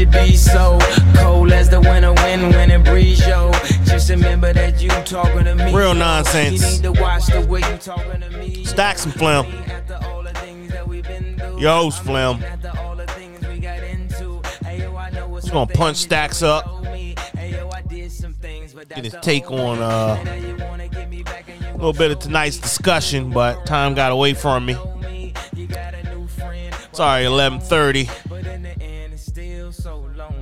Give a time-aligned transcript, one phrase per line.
[0.00, 0.78] Could be so
[1.16, 3.52] cold as the winter wind when it breeze, yo?
[3.84, 5.74] Just remember that you talking to me.
[5.74, 6.62] Real nonsense.
[6.62, 8.64] You need to watch the way you me.
[8.64, 9.44] Stacks and Phlegm.
[9.44, 11.60] After all the things that we've been through.
[11.60, 12.42] Your host, Phlegm.
[12.42, 14.40] After all the things we got into.
[14.64, 16.64] Hey, yo, I know it's Just gonna punch Stacks up.
[16.64, 17.14] told me.
[17.36, 20.64] Hey, yo, I did some things, but Get his take on uh, And now you
[20.64, 24.12] wanna get me back and you a little bit of tonight's discussion, but time got
[24.12, 24.72] away from me.
[24.72, 25.34] know me.
[25.54, 28.29] You got a new friend, Sorry, 11:30.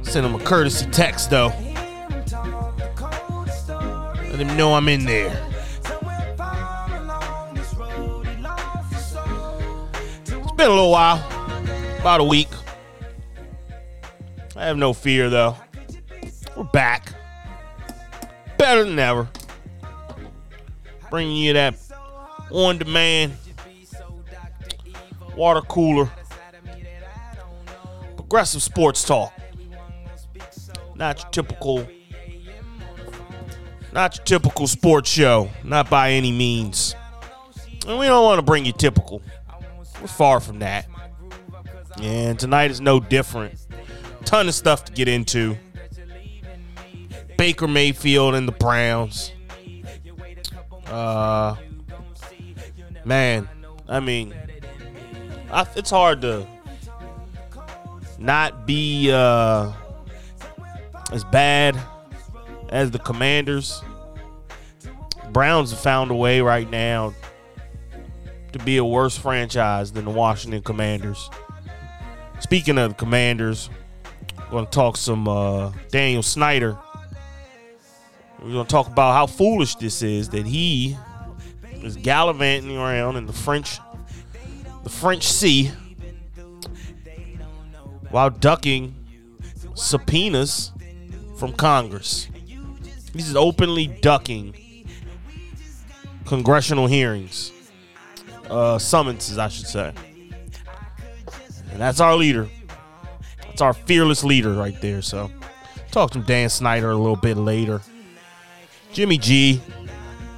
[0.09, 1.53] Send him a courtesy text though.
[4.31, 5.31] Let him know I'm in there.
[10.25, 11.19] It's been a little while,
[12.01, 12.49] about a week.
[14.57, 15.57] I have no fear though.
[16.57, 17.13] We're back,
[18.57, 19.29] better than ever.
[21.11, 21.77] Bringing you that
[22.51, 23.37] on-demand
[25.37, 26.11] water cooler,
[28.17, 29.35] progressive sports talk.
[30.99, 31.89] Not your typical,
[33.93, 35.49] not your typical sports show.
[35.63, 36.95] Not by any means.
[37.87, 39.23] And we don't want to bring you typical.
[40.01, 40.87] We're far from that.
[42.03, 43.55] And tonight is no different.
[44.25, 45.57] Ton of stuff to get into.
[47.37, 49.33] Baker Mayfield and the Browns.
[50.87, 51.55] Uh,
[53.05, 53.49] man,
[53.89, 54.35] I mean,
[55.51, 56.47] I, it's hard to
[58.19, 59.73] not be uh,
[61.13, 61.79] as bad
[62.69, 63.83] as the Commanders.
[65.31, 67.15] Browns have found a way right now
[68.53, 71.31] to be a worse franchise than the Washington Commanders.
[72.41, 73.69] Speaking of the Commanders,
[74.39, 76.79] we're going to talk some uh, Daniel Snyder.
[78.41, 80.97] We're going to talk about how foolish this is that he
[81.83, 83.79] is gallivanting around in the French
[84.85, 85.71] the French Sea
[88.11, 88.95] while ducking
[89.75, 90.73] subpoenas
[91.39, 92.29] from Congress.
[93.13, 94.55] He's openly ducking
[96.27, 97.53] congressional hearings,
[98.51, 99.93] uh, summonses, I should say.
[101.73, 102.49] And that's our leader.
[103.47, 105.01] That's our fearless leader right there.
[105.01, 105.31] So,
[105.91, 107.81] talk to Dan Snyder a little bit later.
[108.93, 109.61] Jimmy G,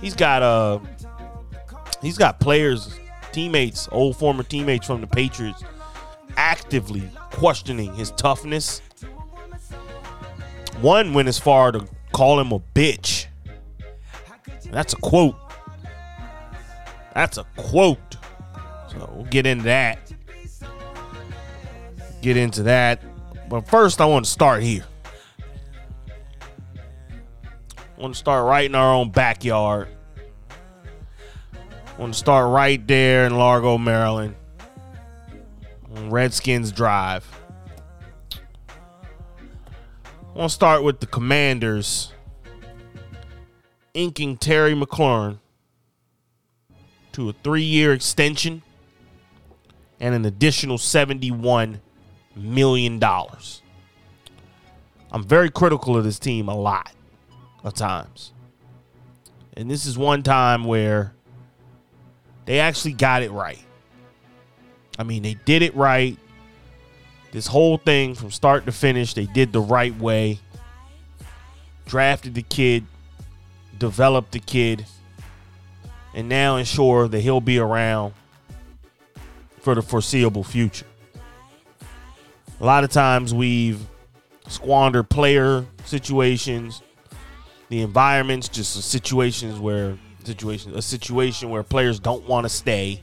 [0.01, 0.79] he's got uh,
[2.03, 2.99] he's got players,
[3.33, 5.63] teammates, old former teammates from the Patriots,
[6.37, 8.83] actively questioning his toughness.
[10.81, 13.27] One went as far to call him a bitch.
[14.71, 15.37] That's a quote.
[17.15, 18.17] That's a quote.
[18.89, 20.13] So we'll get into that.
[22.23, 23.03] Get into that.
[23.49, 24.85] But first, I want to start here.
[27.77, 29.89] I want to start right in our own backyard.
[31.53, 34.37] I want to start right there in Largo, Maryland.
[35.91, 37.40] Redskins Drive.
[40.41, 42.15] I want to start with the Commanders
[43.93, 45.39] inking Terry McLaurin
[47.13, 48.63] to a three year extension
[50.01, 51.81] and an additional $71
[52.35, 53.05] million.
[55.13, 56.91] I'm very critical of this team a lot
[57.63, 58.33] of times.
[59.59, 61.13] And this is one time where
[62.47, 63.63] they actually got it right.
[64.99, 66.17] I mean, they did it right.
[67.33, 70.41] This whole thing from start to finish, they did the right way.
[71.87, 72.85] Drafted the kid,
[73.79, 74.85] developed the kid,
[76.15, 78.15] and now ensure that he'll be around
[79.61, 80.87] for the foreseeable future.
[82.61, 83.81] A lot of times we've
[84.49, 86.83] squandered player situations,
[87.69, 93.01] the environments, just situations where situation a situation where players don't want to stay.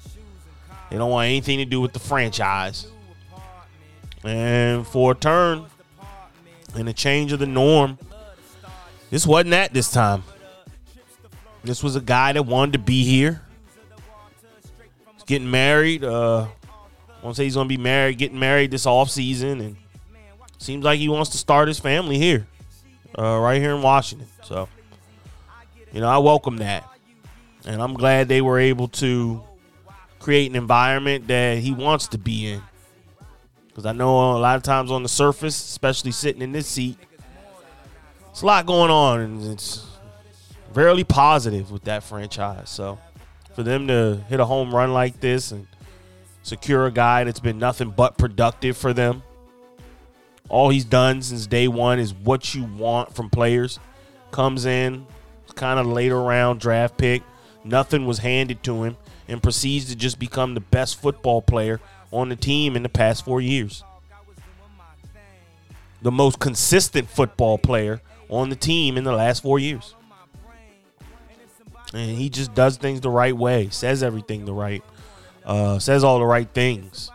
[0.90, 2.88] They don't want anything to do with the franchise.
[4.28, 5.66] And for a turn
[6.76, 7.98] and a change of the norm,
[9.10, 10.24] this wasn't that this time.
[11.64, 13.42] This was a guy that wanted to be here.
[15.14, 16.04] He's getting married.
[16.04, 16.48] Uh,
[17.10, 19.78] I want to say he's going to be married, getting married this off season, and
[20.58, 22.48] seems like he wants to start his family here,
[23.18, 24.28] uh, right here in Washington.
[24.44, 24.68] So,
[25.94, 26.86] you know, I welcome that,
[27.66, 29.42] and I'm glad they were able to
[30.20, 32.62] create an environment that he wants to be in.
[33.78, 36.98] Because I know a lot of times on the surface, especially sitting in this seat,
[38.32, 39.86] it's a lot going on, and it's
[40.74, 42.72] very positive with that franchise.
[42.72, 42.98] So
[43.54, 45.68] for them to hit a home run like this and
[46.42, 49.22] secure a guy that's been nothing but productive for them,
[50.50, 53.80] all he's done since day one is what you want from players.
[54.32, 55.06] Comes in,
[55.54, 57.22] kind of later round draft pick,
[57.68, 58.98] Nothing was handed to him
[59.28, 61.82] and proceeds to just become the best football player
[62.12, 63.84] on the team in the past four years.
[66.02, 69.96] The most consistent football player on the team in the last four years.
[71.94, 74.84] And he just does things the right way, says everything the right,
[75.46, 77.10] uh, says all the right things.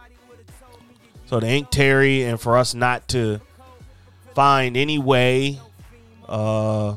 [1.27, 3.41] So to ain't Terry, and for us not to
[4.35, 5.61] find any way
[6.29, 6.97] uh,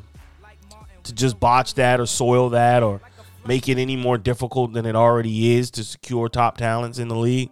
[1.04, 3.02] to just botch that or soil that or
[3.46, 7.16] make it any more difficult than it already is to secure top talents in the
[7.16, 7.50] league.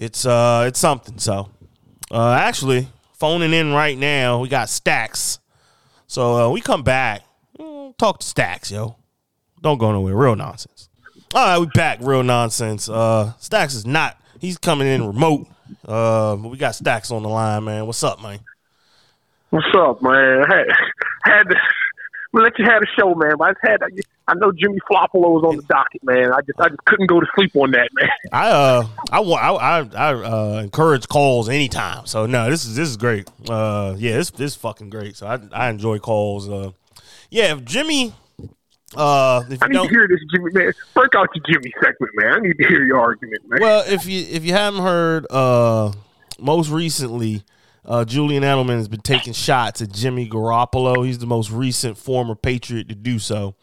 [0.00, 1.18] It's uh it's something.
[1.18, 1.50] So
[2.10, 2.88] uh actually
[3.18, 5.40] phoning in right now, we got Stacks.
[6.06, 7.20] So uh, we come back,
[7.58, 8.96] mm, talk to Stacks, yo.
[9.60, 10.16] Don't go nowhere.
[10.16, 10.88] Real nonsense.
[11.34, 11.98] All right, we back.
[12.00, 12.88] Real nonsense.
[12.88, 14.18] Uh Stacks is not.
[14.38, 15.46] He's coming in remote.
[15.86, 17.84] Uh, but we got Stacks on the line, man.
[17.84, 18.40] What's up, man?
[19.50, 20.44] What's up, man?
[20.44, 20.66] I had,
[21.24, 21.56] had to
[22.32, 23.32] let you have a show, man.
[23.38, 23.80] But I had
[24.30, 26.32] I know Jimmy Floppolo was on the docket, man.
[26.32, 28.08] I just I just couldn't go to sleep on that, man.
[28.32, 32.06] I uh I I I, uh, encourage calls anytime.
[32.06, 33.28] So no, this is this is great.
[33.48, 35.16] Uh yeah, this this is fucking great.
[35.16, 36.48] So I I enjoy calls.
[36.48, 36.70] Uh
[37.28, 38.14] yeah, if Jimmy
[38.96, 40.50] uh, I need to hear this, Jimmy.
[40.52, 42.32] Man, break out your Jimmy segment, man.
[42.32, 43.60] I need to hear your argument, man.
[43.60, 45.92] Well, if you if you haven't heard, uh,
[46.40, 47.44] most recently,
[47.84, 51.06] uh, Julian Edelman has been taking shots at Jimmy Garoppolo.
[51.06, 53.54] He's the most recent former Patriot to do so.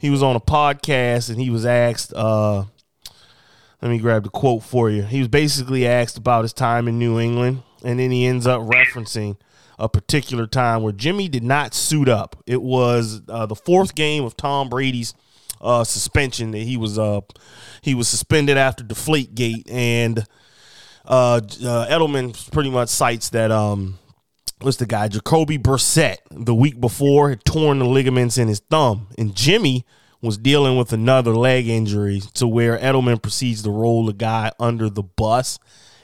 [0.00, 2.64] He was on a podcast and he was asked, uh,
[3.82, 5.02] let me grab the quote for you.
[5.02, 8.62] He was basically asked about his time in New England, and then he ends up
[8.62, 9.36] referencing
[9.78, 12.42] a particular time where Jimmy did not suit up.
[12.46, 15.14] It was uh, the fourth game of Tom Brady's
[15.60, 17.20] uh, suspension that he was uh,
[17.82, 20.20] he was suspended after Deflate Gate, and
[21.04, 23.98] uh, uh, Edelman pretty much cites that um,
[24.60, 29.08] what's the guy Jacoby Brissett the week before had torn the ligaments in his thumb,
[29.18, 29.84] and Jimmy
[30.20, 34.90] was dealing with another leg injury to where Edelman proceeds to roll the guy under
[34.90, 35.58] the bus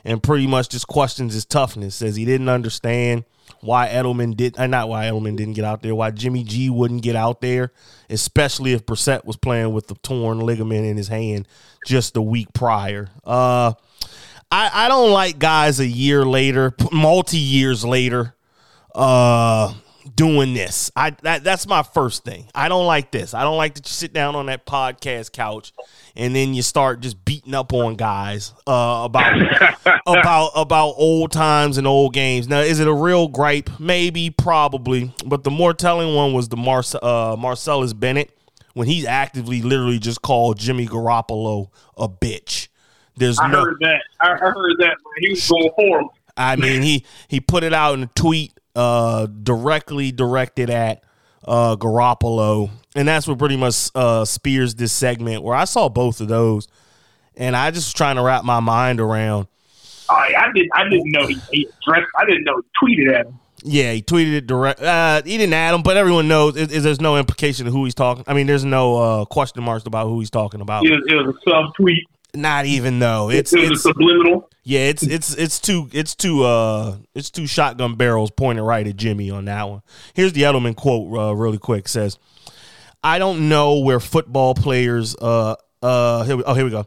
[0.04, 1.96] and pretty much just questions his toughness.
[1.96, 3.24] Says he didn't understand
[3.60, 7.02] why Edelman did, uh, not why Edelman didn't get out there, why Jimmy G wouldn't
[7.02, 7.72] get out there,
[8.08, 11.46] especially if Brissett was playing with the torn ligament in his hand
[11.86, 13.08] just a week prior.
[13.24, 13.72] Uh,
[14.50, 18.35] I, I don't like guys a year later, multi years later,
[18.96, 19.74] uh,
[20.14, 20.90] doing this.
[20.96, 22.46] I that, that's my first thing.
[22.54, 23.34] I don't like this.
[23.34, 25.72] I don't like that you sit down on that podcast couch
[26.16, 29.36] and then you start just beating up on guys uh, about
[30.06, 32.48] about about old times and old games.
[32.48, 33.70] Now, is it a real gripe?
[33.78, 35.12] Maybe, probably.
[35.24, 38.36] But the more telling one was the Mar- uh, Martellus Bennett
[38.72, 42.68] when he's actively, literally, just called Jimmy Garoppolo a bitch.
[43.16, 44.02] There's I no, heard that.
[44.20, 44.96] I heard that.
[45.18, 46.08] He was going for him.
[46.36, 51.02] I mean, he he put it out in a tweet uh, directly directed at
[51.44, 55.42] uh, Garoppolo, and that's what pretty much uh, spears this segment.
[55.42, 56.68] Where I saw both of those,
[57.36, 59.48] and I just was trying to wrap my mind around.
[60.08, 60.70] Oh, I didn't.
[60.74, 62.06] I didn't know he, he addressed.
[62.16, 63.40] I didn't know he tweeted at him.
[63.64, 64.80] Yeah, he tweeted it direct.
[64.80, 67.84] Uh, he didn't add him, but everyone knows it, it, there's no implication of who
[67.84, 68.22] he's talking.
[68.26, 70.86] I mean, there's no uh, question marks about who he's talking about.
[70.86, 72.06] It was, it was a sub tweet.
[72.36, 74.50] Not even though it's it it's, subliminal.
[74.62, 78.96] Yeah, it's it's it's two it's two uh it's two shotgun barrels pointed right at
[78.96, 79.82] Jimmy on that one.
[80.12, 81.88] Here's the Edelman quote, uh, really quick.
[81.88, 82.18] Says,
[83.02, 86.86] "I don't know where football players uh uh here we, oh here we go.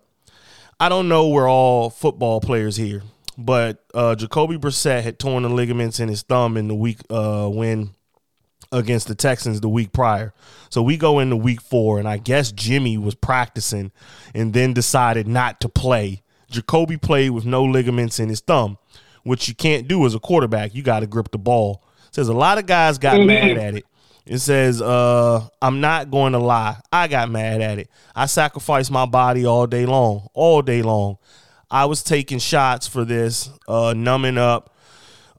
[0.80, 3.02] I don't know where all football players here,
[3.36, 7.48] but uh Jacoby Brissett had torn the ligaments in his thumb in the week uh
[7.48, 7.96] when
[8.72, 10.34] against the Texans the week prior.
[10.70, 13.92] So we go into week four, and I guess Jimmy was practicing
[14.34, 16.22] and then decided not to play.
[16.50, 18.78] Jacoby played with no ligaments in his thumb,
[19.24, 20.74] which you can't do as a quarterback.
[20.74, 21.84] You got to grip the ball.
[22.08, 23.28] It says a lot of guys got mm-hmm.
[23.28, 23.86] mad at it.
[24.26, 26.78] It says, uh, I'm not going to lie.
[26.92, 27.90] I got mad at it.
[28.16, 31.18] I sacrificed my body all day long, all day long.
[31.72, 34.76] I was taking shots for this, uh, numbing up,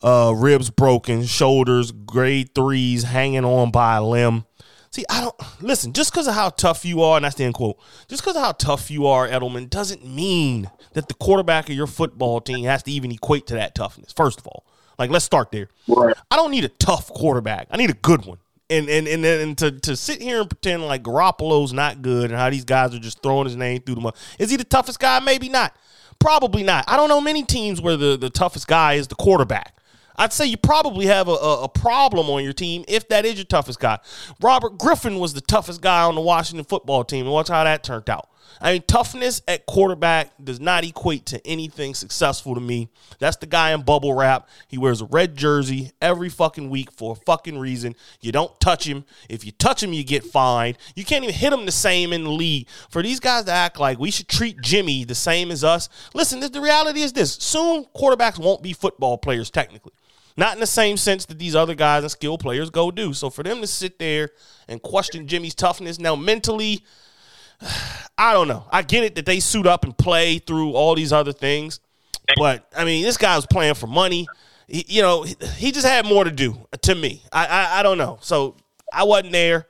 [0.03, 4.45] uh, ribs broken, shoulders, grade threes, hanging on by a limb.
[4.93, 5.93] See, I don't listen.
[5.93, 7.79] Just because of how tough you are, and that's the end quote.
[8.09, 11.87] Just because of how tough you are, Edelman, doesn't mean that the quarterback of your
[11.87, 14.13] football team has to even equate to that toughness.
[14.13, 14.65] First of all,
[14.99, 15.69] like let's start there.
[15.87, 16.17] Right.
[16.31, 17.69] I don't need a tough quarterback.
[17.71, 18.39] I need a good one.
[18.69, 22.39] And and and and to, to sit here and pretend like Garoppolo's not good and
[22.39, 24.17] how these guys are just throwing his name through the mud.
[24.39, 25.21] Is he the toughest guy?
[25.21, 25.75] Maybe not.
[26.19, 26.85] Probably not.
[26.87, 29.75] I don't know many teams where the, the toughest guy is the quarterback.
[30.21, 33.37] I'd say you probably have a, a, a, problem on your team if that is
[33.37, 33.99] your toughest guy.
[34.43, 37.83] Robert Griffin was the toughest guy on the Washington football team, and watch how that
[37.83, 38.29] turned out.
[38.61, 42.91] I mean, toughness at quarterback does not equate to anything successful to me.
[43.19, 44.47] That's the guy in bubble wrap.
[44.69, 47.97] He wears a red jersey every fucking week for a fucking reason.
[48.21, 49.07] You don't touch him.
[49.31, 50.77] If you touch him, you get fined.
[50.95, 52.69] You can't even hit him the same in the league.
[52.91, 56.41] For these guys to act like we should treat Jimmy the same as us, listen,
[56.41, 59.93] the reality is this soon quarterbacks won't be football players technically.
[60.41, 63.13] Not in the same sense that these other guys and skilled players go do.
[63.13, 64.31] So for them to sit there
[64.69, 66.83] and question Jimmy's toughness now mentally,
[68.17, 68.65] I don't know.
[68.73, 71.81] I get it that they suit up and play through all these other things,
[72.37, 74.27] but I mean, this guy was playing for money.
[74.67, 76.57] He, you know, he just had more to do.
[76.85, 78.17] To me, I, I I don't know.
[78.23, 78.57] So
[78.91, 79.67] I wasn't there.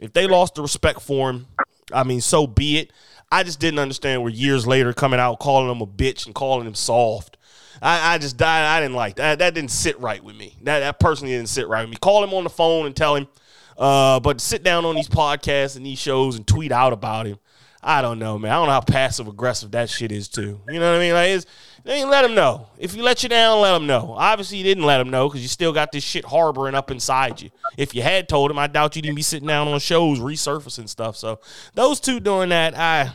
[0.00, 1.48] If they lost the respect for him,
[1.92, 2.94] I mean, so be it.
[3.30, 6.66] I just didn't understand where years later coming out calling him a bitch and calling
[6.66, 7.36] him soft.
[7.82, 8.64] I, I just died.
[8.64, 9.38] I didn't like that.
[9.38, 10.56] That didn't sit right with me.
[10.62, 11.96] That that personally didn't sit right with me.
[11.96, 13.28] Call him on the phone and tell him
[13.76, 17.38] uh, but sit down on these podcasts and these shows and tweet out about him.
[17.82, 18.50] I don't know, man.
[18.50, 20.60] I don't know how passive aggressive that shit is too.
[20.68, 21.12] You know what I mean?
[21.12, 21.44] Like,
[21.84, 22.68] I mean, let him know.
[22.78, 24.14] If you let you down, let him know.
[24.16, 27.42] Obviously, you didn't let him know because you still got this shit harboring up inside
[27.42, 27.50] you.
[27.76, 30.88] If you had told him, I doubt you'd even be sitting down on shows resurfacing
[30.88, 31.16] stuff.
[31.16, 31.40] So
[31.74, 33.12] those two doing that, I,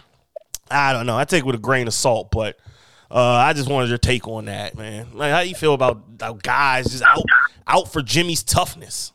[0.69, 1.17] I don't know.
[1.17, 2.59] I take it with a grain of salt, but
[3.11, 5.07] uh, I just wanted your take on that, man.
[5.13, 7.23] Like, how you feel about, about guys just out
[7.67, 9.13] out for Jimmy's toughness?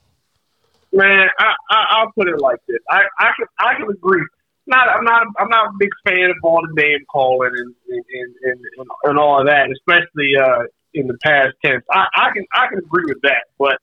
[0.93, 2.79] Man, I, I I'll put it like this.
[2.91, 4.25] I I can I can agree.
[4.67, 8.05] Not I'm not I'm not a big fan of all the name calling and and
[8.13, 11.85] and, and, and all of that, especially uh, in the past tense.
[11.91, 13.77] I, I can I can agree with that, but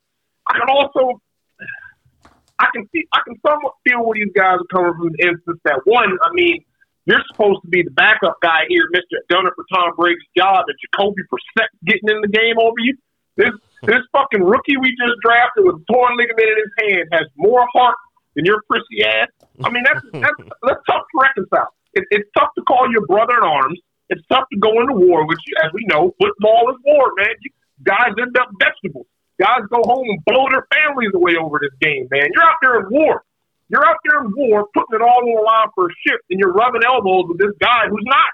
[0.47, 1.21] I can also
[2.59, 5.11] I can see I can somewhat feel where these guys are coming from.
[5.17, 6.63] The instance that one, I mean,
[7.05, 10.77] you're supposed to be the backup guy here, Mister Gunner for Tom Brady's job, and
[10.77, 12.97] Jacoby Brissett getting in the game over you.
[13.37, 13.53] This
[13.83, 17.65] this fucking rookie we just drafted with a torn ligament in his hand has more
[17.73, 17.97] heart
[18.35, 19.29] than your prissy ass.
[19.63, 21.73] I mean, that's that's, that's tough to reconcile.
[21.93, 23.79] It, it's tough to call your brother in arms.
[24.09, 27.31] It's tough to go into war, which, as we know, football is war, man.
[27.41, 27.51] You,
[27.83, 29.07] guys end up vegetables.
[29.39, 32.29] Guys go home and blow their families away over this game, man.
[32.33, 33.23] You're out there in war.
[33.71, 36.35] You're out there in war, putting it all on the line for a ship, and
[36.35, 38.31] you're rubbing elbows with this guy who's not.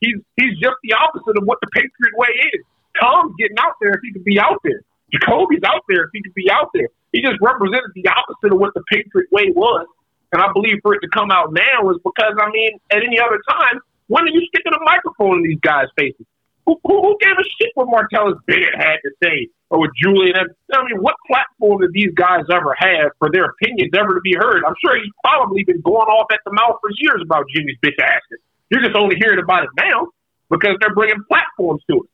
[0.00, 2.64] He's he's just the opposite of what the Patriot way is.
[2.96, 4.80] Tom's getting out there if he could be out there.
[5.12, 6.88] Jacoby's out there if he could be out there.
[7.12, 9.86] He just represented the opposite of what the Patriot way was.
[10.32, 13.20] And I believe for it to come out now is because, I mean, at any
[13.20, 16.24] other time, when are you sticking a microphone in these guys' faces?
[16.66, 20.34] Who, who, who gave a shit what Martellus Bennett had to say or what Julian?
[20.36, 24.34] I mean, what platform did these guys ever have for their opinions ever to be
[24.34, 24.64] heard?
[24.64, 27.98] I'm sure he's probably been going off at the mouth for years about Jimmy's bitch
[28.00, 28.40] asses.
[28.70, 30.08] You're just only hearing about it now
[30.50, 32.10] because they're bringing platforms to it.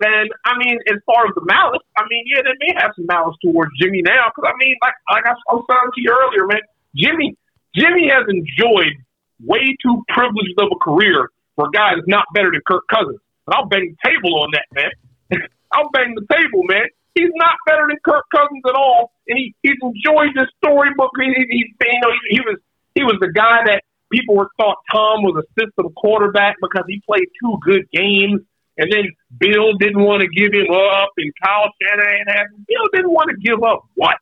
[0.00, 3.04] And I mean, as far as the malice, I mean, yeah, they may have some
[3.06, 4.32] malice towards Jimmy now.
[4.34, 6.64] Because I mean, like like I, was saying to you earlier, man,
[6.96, 7.36] Jimmy
[7.74, 8.96] Jimmy has enjoyed
[9.44, 13.20] way too privileged of a career for a guy that's not better than Kirk Cousins.
[13.46, 15.48] And I'll bang the table on that, man.
[15.72, 16.86] I'll bang the table, man.
[17.14, 21.10] He's not better than Kirk Cousins at all, and he, he's enjoyed this storybook.
[21.18, 22.58] He, he, you know, he, he was
[22.94, 27.02] he was the guy that people were thought Tom was a system quarterback because he
[27.06, 28.42] played two good games
[28.80, 33.12] and then Bill didn't want to give him up, and Kyle Shanahan had Bill didn't
[33.12, 34.16] want to give up what?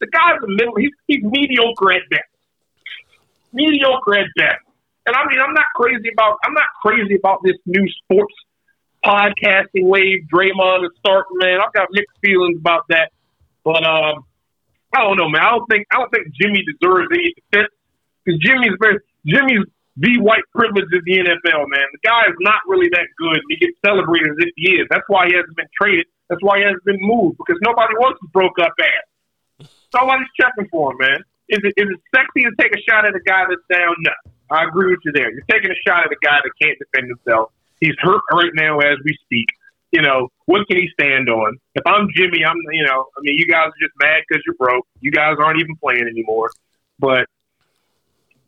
[0.00, 0.74] The guy's a middle.
[0.76, 2.34] He's, he's mediocre at best.
[3.52, 4.66] Mediocre at best.
[5.06, 6.38] And I mean, I'm not crazy about.
[6.44, 8.34] I'm not crazy about this new sports
[9.04, 10.26] podcasting wave.
[10.32, 11.60] Draymond is starting, man.
[11.60, 13.12] I've got mixed feelings about that.
[13.64, 14.24] But um,
[14.94, 15.42] I don't know, man.
[15.42, 17.72] I don't think I don't think Jimmy deserves any defense
[18.24, 19.66] because Jimmy's very Jimmy's
[19.96, 21.86] the white privilege of the NFL, man.
[21.92, 23.38] The guy is not really that good.
[23.50, 24.86] He gets celebrated as if he is.
[24.88, 26.06] That's why he hasn't been traded.
[26.28, 29.68] That's why he hasn't been moved because nobody wants his broke up ass.
[29.92, 31.20] Nobody's checking for him, man.
[31.50, 33.94] Is it is it sexy to take a shot at a guy that's down?
[34.00, 34.14] No,
[34.50, 35.30] I agree with you there.
[35.30, 37.52] You're taking a shot at a guy that can't defend himself.
[37.80, 39.46] He's hurt right now as we speak.
[39.92, 41.58] You know what can he stand on?
[41.74, 44.54] If I'm Jimmy, I'm you know I mean you guys are just mad because you're
[44.54, 44.86] broke.
[45.00, 46.50] You guys aren't even playing anymore.
[46.98, 47.26] But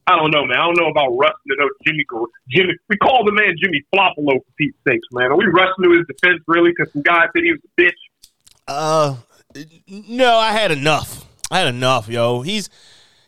[0.06, 0.58] I don't know, man.
[0.58, 2.04] I don't know about rusting to know Jimmy.
[2.50, 5.30] Jimmy, we call the man Jimmy Floppolo for Pete's sakes, man.
[5.30, 6.70] Are we rusting to his defense really?
[6.76, 7.92] Because some guy said he was a bitch.
[8.68, 9.16] Uh,
[9.88, 11.24] no, I had enough.
[11.50, 12.42] I had enough, yo.
[12.42, 12.68] He's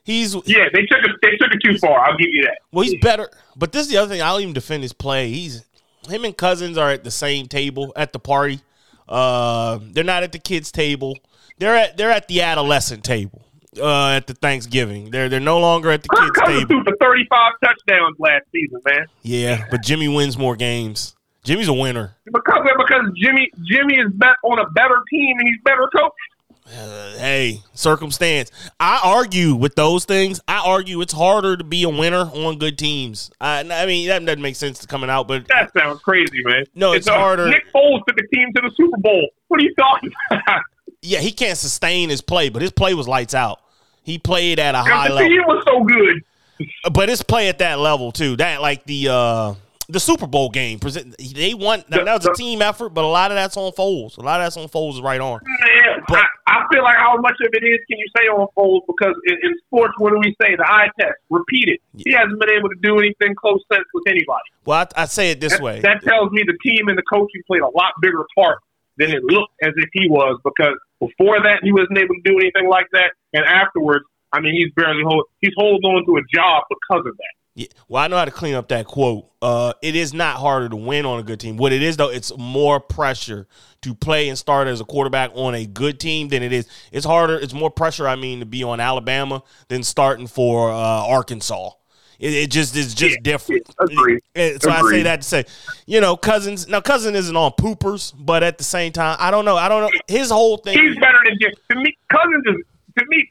[0.05, 0.65] he's yeah.
[0.73, 1.11] They took it.
[1.23, 2.01] They took it too far.
[2.01, 2.59] I'll give you that.
[2.73, 3.29] Well, he's better.
[3.57, 4.23] But this is the other thing.
[4.23, 5.31] I'll even defend his play.
[5.31, 5.65] He's
[6.07, 8.61] him and Cousins are at the same table at the party.
[9.09, 11.19] Uh, they're not at the kids' table.
[11.59, 13.45] They're at they're at the adolescent table
[13.79, 15.11] uh, at the Thanksgiving.
[15.11, 16.85] They're they're no longer at the Kirk kids' Cousins table.
[16.85, 19.07] for 35 touchdowns last season, man.
[19.23, 21.15] Yeah, but Jimmy wins more games.
[21.45, 22.17] Jimmy's a winner.
[22.25, 26.15] Because because Jimmy Jimmy is bet on a better team and he's better coached.
[26.67, 28.51] Uh, hey, circumstance.
[28.81, 30.41] I argue with those things.
[30.49, 33.31] I argue it's harder to be a winner on good teams.
[33.41, 36.65] I, I mean, that doesn't make sense to coming out, but That sounds crazy, man.
[36.75, 37.49] No, it's uh, harder.
[37.49, 39.29] Nick Foles took the team to the Super Bowl.
[39.49, 40.63] What are you talking about?
[41.03, 43.61] yeah, he can't sustain his play, but his play was lights out.
[44.03, 45.29] He played at a high level.
[45.29, 46.23] team was so good.
[46.93, 48.37] but it's play at that level too.
[48.37, 49.55] That like the uh
[49.89, 50.79] the Super Bowl game.
[50.79, 51.85] Present they won.
[51.89, 54.17] Now, that was a team effort, but a lot of that's on Foles.
[54.19, 55.41] A lot of that's on Foles' right arm.
[55.45, 58.47] Man, But- I, I feel like how much of it is can you say on
[58.57, 58.81] Foles?
[58.87, 60.55] Because in, in sports, what do we say?
[60.57, 61.81] The eye test, repeat it.
[61.97, 64.45] He hasn't been able to do anything close sense with anybody.
[64.65, 65.81] Well, I, I say it this That, way.
[65.81, 68.59] that tells me the team and the coaching played a lot bigger part
[68.99, 70.39] than it looked as if he was.
[70.45, 74.55] Because before that, he wasn't able to do anything like that, and afterwards, I mean,
[74.55, 77.35] he's barely hold, he's holding on to a job because of that.
[77.57, 79.31] Yeah, well, I know how to clean up that quote.
[79.41, 81.57] Uh, it is not harder to win on a good team.
[81.57, 83.47] What it is though, it's more pressure
[83.83, 86.67] to play and start as a quarterback on a good team than it is.
[86.91, 87.39] It's harder.
[87.39, 88.09] It's more pressure.
[88.09, 91.71] I mean, to be on Alabama than starting for uh, Arkansas.
[92.19, 93.69] It, it just is just Yeah, different.
[93.79, 94.23] agreed.
[94.61, 95.45] So I say that to say,
[95.87, 96.67] you know, Cousins.
[96.67, 99.57] Now, Cousin isn't on poopers, but at the same time, I don't know.
[99.57, 99.91] I don't know.
[100.09, 100.77] His whole thing.
[100.79, 102.65] He's better than just, To me, Cousins is
[102.99, 103.31] to me.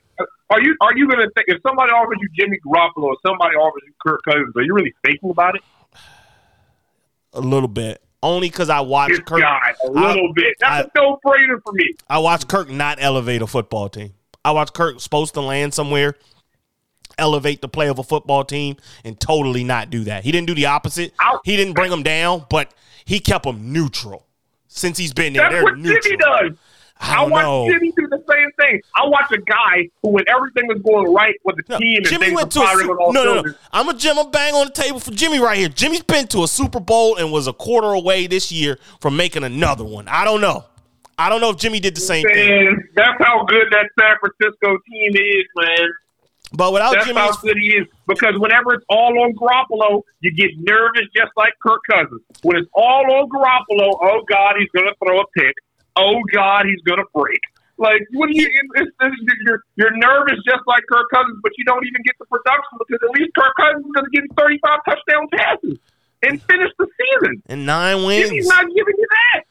[0.50, 3.55] Are you are you going to think if somebody offers you Jimmy Garoppolo or somebody
[3.55, 5.62] offers you Kirk Cousins, are you really thinking about it?
[7.33, 8.01] a little bit.
[8.21, 9.41] Only because I watched Kirk.
[9.43, 10.55] a little bit.
[10.59, 11.93] That's a no brainer for me.
[12.09, 14.13] I watched Kirk not elevate a football team.
[14.45, 16.15] I watched Kirk supposed to land somewhere,
[17.17, 20.23] elevate the play of a football team, and totally not do that.
[20.23, 21.13] He didn't do the opposite.
[21.19, 22.73] I'll- He didn't bring them down, but
[23.03, 24.27] he kept them neutral.
[24.67, 26.01] Since he's been there, That's they're what neutral.
[26.03, 26.51] Jimmy does.
[27.03, 27.69] I I, don't watch know.
[27.69, 28.81] Jimmy do the same thing.
[28.95, 32.05] I watch a guy who, when everything was going right with the No, team and
[32.05, 33.53] Jimmy went to a firing Su- all no, no, no.
[33.72, 34.17] I'm a Jim.
[34.17, 35.69] I'm bang on the table for Jimmy right here.
[35.69, 39.43] Jimmy's been to a Super Bowl and was a quarter away this year from making
[39.43, 40.07] another one.
[40.07, 40.65] I don't know.
[41.17, 42.83] I don't know if Jimmy did the same thing.
[42.95, 45.89] that's how good that San Francisco team is, man.
[46.55, 47.88] But without That's Jimmy, how good he is.
[48.07, 52.22] Because whenever it's all on Garoppolo, you get nervous just like Kirk Cousins.
[52.43, 55.56] When it's all on Garoppolo, oh God, he's going to throw a pick.
[55.95, 57.39] Oh God, he's going to break.
[57.77, 61.86] Like when you, it's, it's, you're you're nervous just like Kirk Cousins, but you don't
[61.86, 64.79] even get the production because at least Kirk Cousins is going to give you 35
[64.86, 65.79] touchdown passes
[66.21, 67.43] and finish the season.
[67.47, 68.29] and nine wins.
[68.29, 69.43] Jimmy's not giving you that.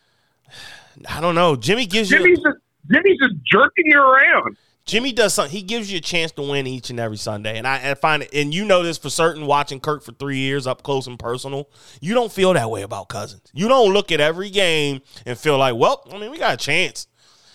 [1.09, 1.57] I don't know.
[1.57, 2.19] Jimmy gives you.
[2.19, 2.59] Jimmy's just
[2.91, 4.57] Jimmy's just jerking you around.
[4.85, 5.53] Jimmy does something.
[5.53, 8.25] He gives you a chance to win each and every Sunday, and I, I find
[8.25, 8.31] it.
[8.33, 9.47] And you know this for certain.
[9.47, 11.69] Watching Kirk for three years up close and personal,
[12.01, 13.51] you don't feel that way about Cousins.
[13.53, 16.57] You don't look at every game and feel like, well, I mean, we got a
[16.57, 17.07] chance.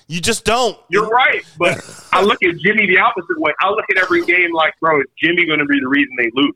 [0.08, 0.78] You just don't.
[0.90, 1.78] You're right, but
[2.14, 3.52] I look at Jimmy the opposite way.
[3.60, 6.32] I look at every game like, bro, is Jimmy going to be the reason they
[6.34, 6.56] lose?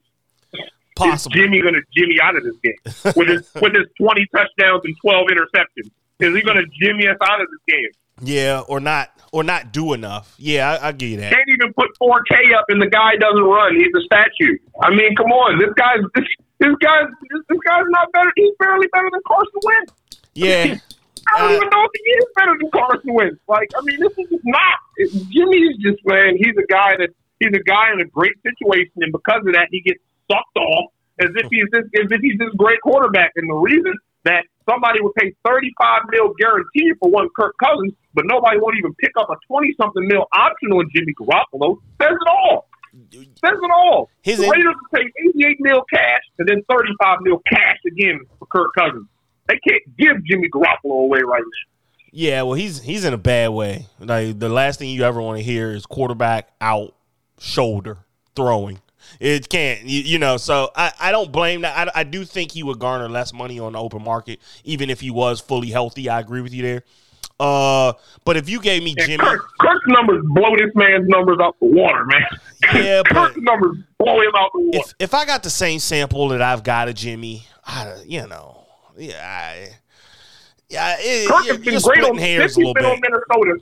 [0.96, 1.36] Possible.
[1.36, 4.82] Is Jimmy going to Jimmy out of this game with his with his 20 touchdowns
[4.86, 5.92] and 12 interceptions?
[6.20, 7.90] Is he going to Jimmy us out of this game?
[8.22, 10.36] Yeah, or not, or not do enough.
[10.38, 11.32] Yeah, I, I give you that.
[11.34, 13.76] Can't even put 4K up, and the guy doesn't run.
[13.76, 14.58] He's a statue.
[14.82, 16.26] I mean, come on, this guy's this,
[16.60, 18.32] this guy's this, this guy's not better.
[18.36, 19.94] He's barely better than Carson Wentz.
[20.34, 20.78] Yeah,
[21.34, 23.40] I don't Uh, even know if he is better than Carson Wentz.
[23.48, 24.78] Like, I mean, this is just not.
[24.98, 26.36] It, Jimmy is just man.
[26.38, 29.68] He's a guy that he's a guy in a great situation, and because of that,
[29.72, 33.32] he gets sucked off as if he's this as if he's this great quarterback.
[33.36, 33.94] And the reason
[34.26, 38.78] that somebody would pay thirty five mil guarantee for one Kirk Cousins, but nobody won't
[38.78, 42.68] even pick up a twenty something mil option on Jimmy Garoppolo says it all.
[43.14, 44.10] Says it all.
[44.22, 47.78] His the in- Raiders will eighty eight mil cash and then thirty five mil cash
[47.88, 49.08] again for Kirk Cousins.
[49.48, 51.72] They can't give Jimmy Garoppolo away right now.
[52.12, 52.42] yeah.
[52.44, 53.88] Well, he's he's in a bad way.
[54.00, 56.94] Like the last thing you ever want to hear is quarterback out,
[57.40, 58.00] shoulder
[58.36, 58.82] throwing.
[59.20, 60.38] It can't, you, you know.
[60.38, 61.90] So I, I don't blame that.
[61.96, 65.00] I, I do think he would garner less money on the open market, even if
[65.02, 66.08] he was fully healthy.
[66.08, 66.84] I agree with you there.
[67.42, 71.38] Uh, but if you gave me And Jimmy, Kirk, Kirk's numbers blow this man's numbers
[71.42, 72.22] out the water, man.
[72.74, 74.78] Yeah, but- Kirk's numbers blow him out the water.
[74.80, 78.66] if if I got the same sample that I've got of Jimmy, I, you know,
[78.98, 79.70] yeah, I,
[80.70, 83.00] yeah, it, Kirk has been great on hairs since a he's little been on.
[83.02, 83.60] Minnesota.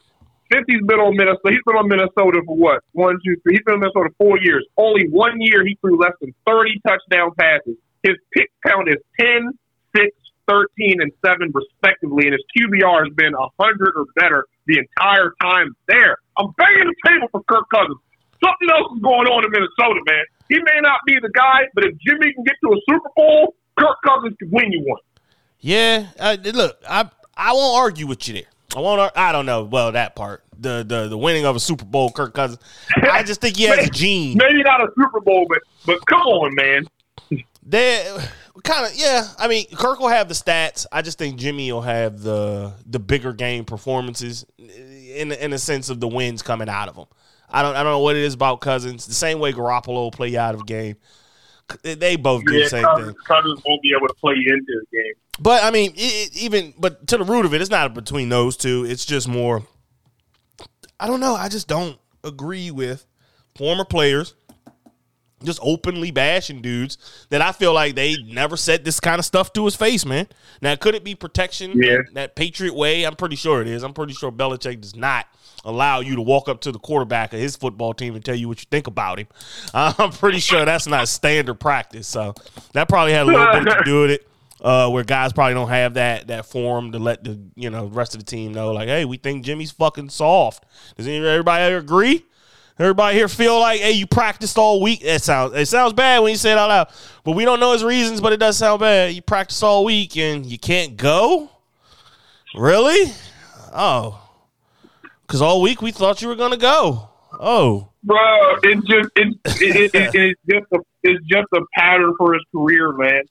[0.51, 2.81] Since he's been on Minnesota, he's been on Minnesota for what?
[2.93, 3.53] One, two, three.
[3.53, 4.65] He's been on Minnesota four years.
[4.77, 7.75] Only one year he threw less than 30 touchdown passes.
[8.01, 9.51] His pick count is 10,
[9.95, 10.07] 6,
[10.49, 15.75] 13, and 7, respectively, and his QBR has been 100 or better the entire time
[15.87, 16.17] there.
[16.37, 18.01] I'm banging the table for Kirk Cousins.
[18.41, 20.25] Something else is going on in Minnesota, man.
[20.49, 23.53] He may not be the guy, but if Jimmy can get to a Super Bowl,
[23.77, 25.01] Kirk Cousins can win you one.
[25.59, 28.43] Yeah, I, look, I I won't argue with you there.
[28.75, 28.99] I won't.
[28.99, 29.63] ar- I don't know.
[29.63, 32.61] Well, that part, the the the winning of a Super Bowl, Kirk Cousins.
[32.95, 34.37] I just think he has a gene.
[34.37, 37.43] Maybe not a Super Bowl, but but come on, man.
[37.65, 38.17] They
[38.63, 39.27] kind of yeah.
[39.37, 40.85] I mean, Kirk will have the stats.
[40.91, 44.45] I just think Jimmy will have the the bigger game performances.
[44.57, 47.05] in in the sense of the wins coming out of them.
[47.49, 49.05] I don't I don't know what it is about Cousins.
[49.05, 50.95] The same way Garoppolo will play you out of a game.
[51.83, 53.15] They both do Yeah, the same Cousins, thing.
[53.27, 55.13] Cousins won't be able to play you into the game.
[55.39, 58.57] But I mean, it- even but to the root of it, it's not between those
[58.57, 58.85] two.
[58.85, 59.63] It's just more.
[60.99, 61.35] I don't know.
[61.35, 63.05] I just don't agree with
[63.55, 64.35] former players
[65.43, 66.97] just openly bashing dudes
[67.29, 70.27] that I feel like they never said this kind of stuff to his face, man.
[70.61, 71.81] Now, could it be protection?
[71.81, 71.99] Yeah.
[72.13, 73.03] That Patriot way?
[73.05, 73.83] I'm pretty sure it is.
[73.83, 75.27] I'm pretty sure Belichick does not
[75.65, 78.47] allow you to walk up to the quarterback of his football team and tell you
[78.47, 79.27] what you think about him.
[79.73, 82.07] I'm pretty sure that's not standard practice.
[82.07, 82.33] So
[82.73, 84.25] that probably had a little bit to do with it.
[84.61, 88.13] Uh, where guys probably don't have that that forum to let the you know rest
[88.13, 90.65] of the team know, like, hey, we think Jimmy's fucking soft.
[90.97, 92.25] Does any- everybody agree?
[92.79, 95.01] Everybody here feel like, hey, you practiced all week.
[95.01, 96.87] That sounds it sounds bad when you say it out loud,
[97.25, 98.21] but we don't know his reasons.
[98.21, 99.13] But it does sound bad.
[99.13, 101.49] You practiced all week and you can't go.
[102.55, 103.11] Really?
[103.73, 104.21] Oh,
[105.27, 107.09] because all week we thought you were gonna go.
[107.33, 108.17] Oh, Bro,
[108.63, 112.93] it's just it, it, it, it's just a it's just a pattern for his career,
[112.93, 113.23] man.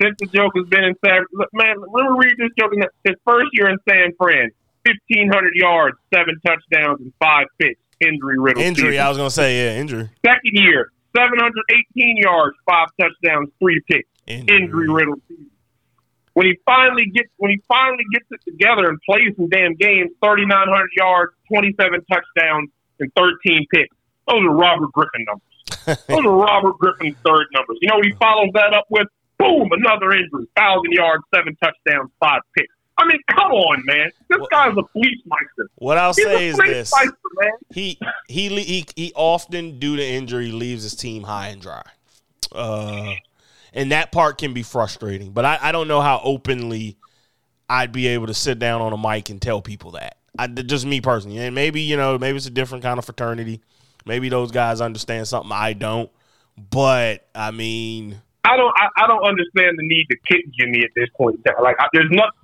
[0.00, 2.72] Since the joke has been in San, man, me read this joke.
[2.72, 4.50] In his first year in San Fran,
[4.86, 7.80] fifteen hundred yards, seven touchdowns, and five picks.
[8.00, 8.62] Injury riddle.
[8.62, 8.92] injury.
[8.92, 9.04] season.
[9.04, 10.08] I was gonna say yeah, injury.
[10.24, 14.08] Second year, seven hundred eighteen yards, five touchdowns, three picks.
[14.26, 15.16] Injury riddle.
[15.28, 15.50] season.
[16.34, 20.10] When he finally gets when he finally gets it together and plays some damn games,
[20.22, 23.96] thirty nine hundred yards, twenty seven touchdowns, and thirteen picks.
[24.28, 26.04] Those are Robert Griffin numbers.
[26.06, 27.78] Those are Robert Griffin's third numbers.
[27.80, 29.08] You know what he follows that up with?
[29.38, 30.46] Boom, another injury.
[30.56, 32.74] Thousand yards, seven touchdowns, five picks.
[32.98, 34.10] I mean, come on, man.
[34.28, 35.70] This Well- guy's a police meister.
[35.76, 37.16] What I'll He's say is this: meister,
[37.72, 41.82] he he he he often due to injury leaves his team high and dry,
[42.52, 43.12] uh,
[43.72, 45.30] and that part can be frustrating.
[45.30, 46.96] But I, I don't know how openly
[47.70, 50.16] I'd be able to sit down on a mic and tell people that.
[50.38, 53.60] I, just me personally, and maybe you know maybe it's a different kind of fraternity.
[54.06, 56.10] Maybe those guys understand something I don't.
[56.70, 60.90] But I mean, I don't I, I don't understand the need to kick Jimmy at
[60.96, 61.40] this point.
[61.62, 62.34] Like I, there's not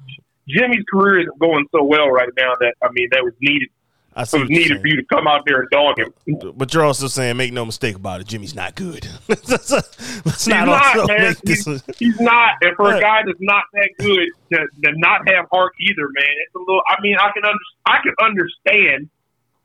[0.48, 3.68] Jimmy's career isn't going so well right now that I mean that was needed.
[4.16, 6.14] I It was needed for you to come out there and dog him.
[6.54, 9.08] But you're also saying, make no mistake about it, Jimmy's not good.
[9.28, 11.34] Let's He's not not, man.
[11.44, 11.64] He's,
[11.98, 12.52] he's not.
[12.62, 16.34] And for a guy that's not that good to, to not have heart either, man,
[16.46, 16.82] it's a little.
[16.86, 19.10] I mean, I can under, I can understand.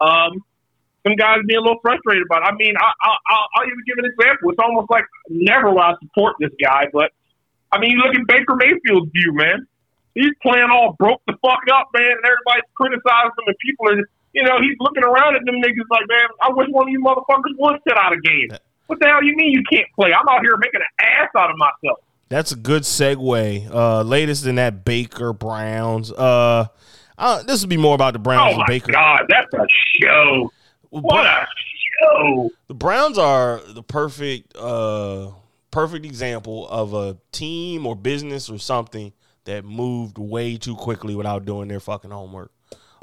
[0.01, 0.43] Um,
[1.05, 2.41] some guys being a little frustrated about.
[2.41, 2.51] It.
[2.51, 4.49] I mean, I, I, I'll, I'll even give an example.
[4.49, 7.11] It's almost like never will I support this guy, but
[7.71, 9.67] I mean, you look at Baker Mayfield's view, man.
[10.15, 13.97] He's playing all broke the fuck up, man, and everybody's criticizing him, and people are,
[14.33, 17.01] you know, he's looking around at them niggas like, man, I wish one of you
[17.01, 18.49] motherfuckers would sit out a game.
[18.87, 20.11] What the hell you mean you can't play?
[20.13, 21.99] I'm out here making an ass out of myself.
[22.29, 23.69] That's a good segue.
[23.73, 26.11] Uh, latest in that Baker Browns.
[26.11, 26.67] Uh,
[27.17, 28.91] uh, this would be more about the Browns Oh and my Baker.
[28.91, 29.65] god, that's a
[30.01, 30.51] show.
[30.89, 31.45] What a
[32.01, 32.49] show.
[32.67, 35.31] The Browns are the perfect, uh,
[35.71, 39.11] perfect example of a team or business or something
[39.49, 42.51] that moved way too quickly without doing their fucking homework.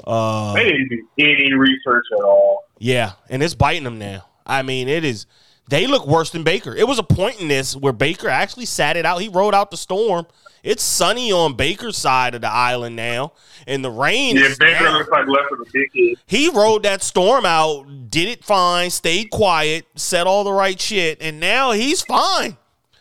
[0.05, 2.63] Uh, They didn't do any research at all.
[2.79, 4.25] Yeah, and it's biting them now.
[4.45, 5.25] I mean, it is.
[5.69, 6.73] They look worse than Baker.
[6.73, 9.21] It was a point in this where Baker actually sat it out.
[9.21, 10.25] He rode out the storm.
[10.63, 13.33] It's sunny on Baker's side of the island now,
[13.67, 14.37] and the rain.
[14.37, 14.93] Yeah, Baker down.
[14.93, 16.17] looks like less of a big kid.
[16.25, 21.17] He rode that storm out, did it fine, stayed quiet, said all the right shit,
[21.21, 22.55] and now he's fine.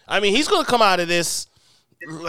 [0.09, 1.47] I mean, he's gonna come out of this.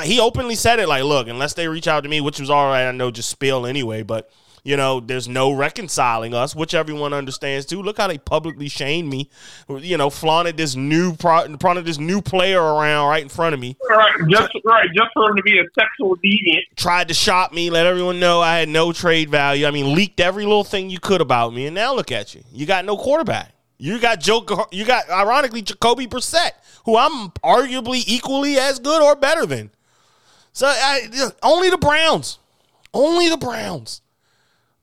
[0.03, 2.67] He openly said it like, "Look, unless they reach out to me, which was all
[2.67, 4.29] right, I know, just spill anyway, but."
[4.63, 7.81] You know, there's no reconciling us, which everyone understands too.
[7.81, 9.29] Look how they publicly shamed me.
[9.69, 13.61] You know, flaunted this new pro, flaunted this new player around right in front of
[13.61, 13.77] me.
[13.89, 16.63] Right, just right, just for him to be a sexual deviant.
[16.75, 19.65] tried to shop me, let everyone know I had no trade value.
[19.65, 22.43] I mean, leaked every little thing you could about me, and now look at you.
[22.51, 23.53] You got no quarterback.
[23.77, 24.45] You got Joe.
[24.71, 26.51] You got ironically Jacoby Brissett,
[26.85, 29.71] who I'm arguably equally as good or better than.
[30.51, 31.07] So I,
[31.43, 32.39] only the Browns,
[32.93, 34.01] only the Browns,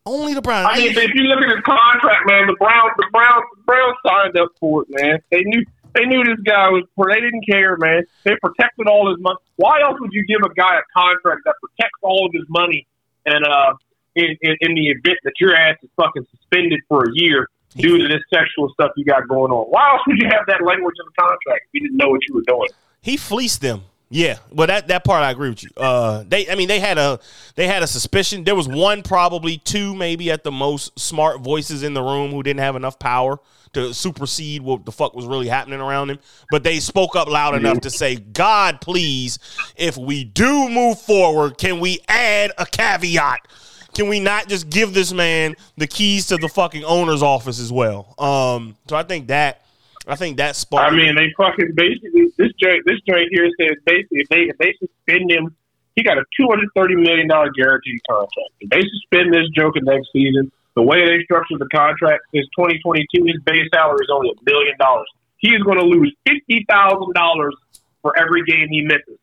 [0.07, 0.69] only the Browns.
[0.71, 3.97] I mean, if you look at his contract, man, the Browns, the Browns, the Browns
[4.07, 5.19] signed up for it, man.
[5.31, 6.85] They knew they knew this guy was.
[6.97, 8.05] They didn't care, man.
[8.23, 9.39] They protected all his money.
[9.57, 12.87] Why else would you give a guy a contract that protects all of his money
[13.27, 13.75] and uh,
[14.15, 17.99] in, in, in the event that your ass is fucking suspended for a year due
[17.99, 19.67] to this sexual stuff you got going on?
[19.67, 22.21] Why else would you have that language in the contract if you didn't know what
[22.29, 22.69] you were doing?
[23.01, 23.83] He fleeced them.
[24.11, 25.71] Yeah, well that that part I agree with you.
[25.77, 27.19] Uh, they, I mean, they had a
[27.57, 28.45] they had a suspicion.
[28.45, 32.43] There was one, probably two, maybe at the most, smart voices in the room who
[32.43, 33.41] didn't have enough power
[33.73, 36.19] to supersede what the fuck was really happening around him.
[36.51, 39.41] But they spoke up loud enough to say, "God, please,
[39.75, 43.49] if we do move forward, can we add a caveat?
[43.95, 47.73] Can we not just give this man the keys to the fucking owner's office as
[47.73, 48.15] well?
[48.19, 49.63] Um, so I think that
[50.07, 50.93] I think that spot.
[50.93, 54.59] I mean, they fucking basically this joint this joint here says basically if they if
[54.59, 55.57] they suspend him,
[55.97, 58.53] he got a two hundred thirty million dollar guaranteed contract.
[58.61, 62.79] If they suspend this joker next season, the way they structured the contract is twenty
[62.81, 63.25] twenty two.
[63.25, 65.09] His base salary is only a million dollars.
[65.39, 67.55] He is going to lose fifty thousand dollars
[68.03, 69.19] for every game he misses.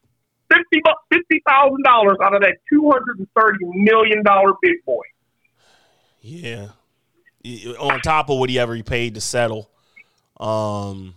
[0.52, 5.04] Fifty fifty thousand dollars out of that two hundred and thirty million dollar big boy.
[6.22, 6.70] Yeah.
[7.80, 9.70] On top of what he ever paid to settle.
[10.40, 11.16] Um,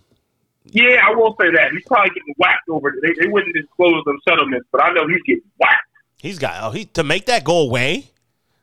[0.65, 2.93] Yeah, I will say that he's probably getting whacked over.
[3.01, 5.87] They, they wouldn't disclose them settlements, but I know he's getting whacked.
[6.17, 8.11] he's got oh, he to make that go away.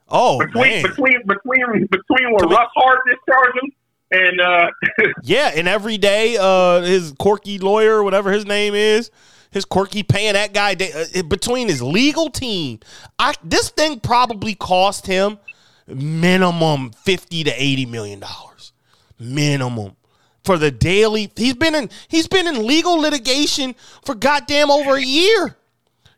[0.09, 3.73] Oh between man, between between between what Russ Hart discharged him
[4.13, 4.71] and uh
[5.23, 5.53] yeah.
[5.55, 9.11] And every day, uh, his quirky lawyer, whatever his name is,
[9.53, 12.81] his quirky paying that guy uh, between his legal team.
[13.19, 15.39] I this thing probably cost him
[15.87, 18.73] minimum fifty to eighty million dollars,
[19.19, 19.97] minimum
[20.45, 21.31] for the daily.
[21.37, 25.57] He's been in he's been in legal litigation for goddamn over a year.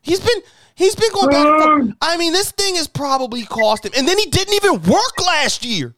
[0.01, 0.41] He's been
[0.75, 1.95] he's been going back.
[2.01, 3.91] I mean, this thing has probably cost him.
[3.97, 5.93] And then he didn't even work last year.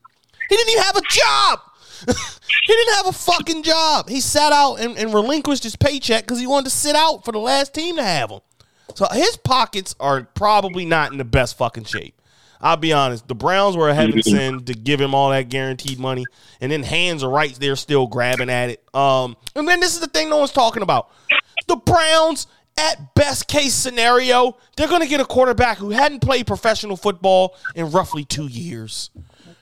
[0.50, 1.60] He didn't even have a job.
[2.08, 4.10] he didn't have a fucking job.
[4.10, 7.32] He sat out and, and relinquished his paycheck because he wanted to sit out for
[7.32, 8.40] the last team to have him.
[8.96, 12.20] So his pockets are probably not in the best fucking shape.
[12.60, 13.28] I'll be honest.
[13.28, 16.26] The Browns were a heaven send to give him all that guaranteed money,
[16.60, 18.96] and then hands are right there still grabbing at it.
[18.96, 21.12] Um, and then this is the thing no one's talking about.
[21.68, 26.48] The Browns, at best case scenario, they're going to get a quarterback who hadn't played
[26.48, 29.12] professional football in roughly two years.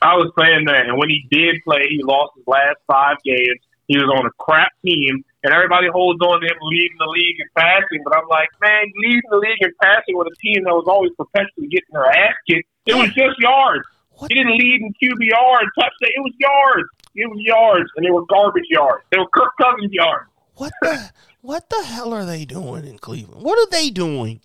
[0.05, 3.57] I was saying that, and when he did play, he lost his last five games.
[3.87, 7.37] He was on a crap team, and everybody holds on to him leading the league
[7.41, 8.01] in passing.
[8.03, 11.11] But I'm like, man, leading the league in passing with a team that was always
[11.17, 12.69] perpetually getting their ass kicked.
[12.85, 13.85] It was just yards.
[14.17, 14.31] What?
[14.31, 16.13] He didn't lead in QBR and touchdown.
[16.13, 16.89] It was yards.
[17.15, 19.03] It was yards, and they were garbage yards.
[19.11, 20.29] They were Kirk Cousins yards.
[20.55, 23.43] What the what the hell are they doing in Cleveland?
[23.43, 24.41] What are they doing?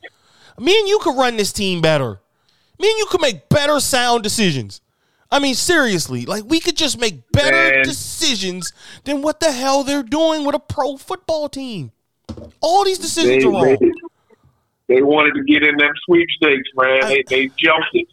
[0.59, 2.21] Me and you could run this team better.
[2.79, 4.81] Me and you could make better sound decisions.
[5.33, 7.85] I mean, seriously, like we could just make better Man.
[7.85, 8.73] decisions
[9.05, 11.93] than what the hell they're doing with a pro football team.
[12.61, 13.93] All these They, decisions are they, wrong.
[14.89, 17.01] they wanted to get in them sweepstakes, man.
[17.03, 18.09] They, they jumped it.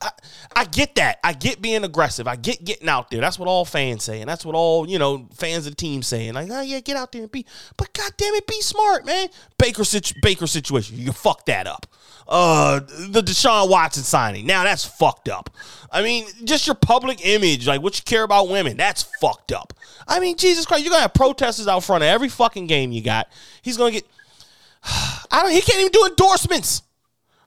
[0.00, 0.10] I,
[0.54, 1.18] I get that.
[1.24, 2.28] I get being aggressive.
[2.28, 3.20] I get getting out there.
[3.20, 6.02] That's what all fans say, and that's what all you know fans of the team
[6.02, 6.34] saying.
[6.34, 7.44] Like, oh yeah, get out there and be.
[7.76, 9.28] But god damn it, be smart, man.
[9.58, 10.98] Baker situ- Baker situation.
[10.98, 11.86] You fuck that up.
[12.28, 14.46] Uh, the Deshaun Watson signing.
[14.46, 15.50] Now that's fucked up.
[15.90, 18.76] I mean, just your public image, like what you care about women.
[18.76, 19.72] That's fucked up.
[20.06, 23.02] I mean, Jesus Christ, you're gonna have protesters out front of every fucking game you
[23.02, 23.28] got.
[23.62, 24.06] He's gonna get.
[24.84, 25.52] I don't.
[25.52, 26.82] He can't even do endorsements.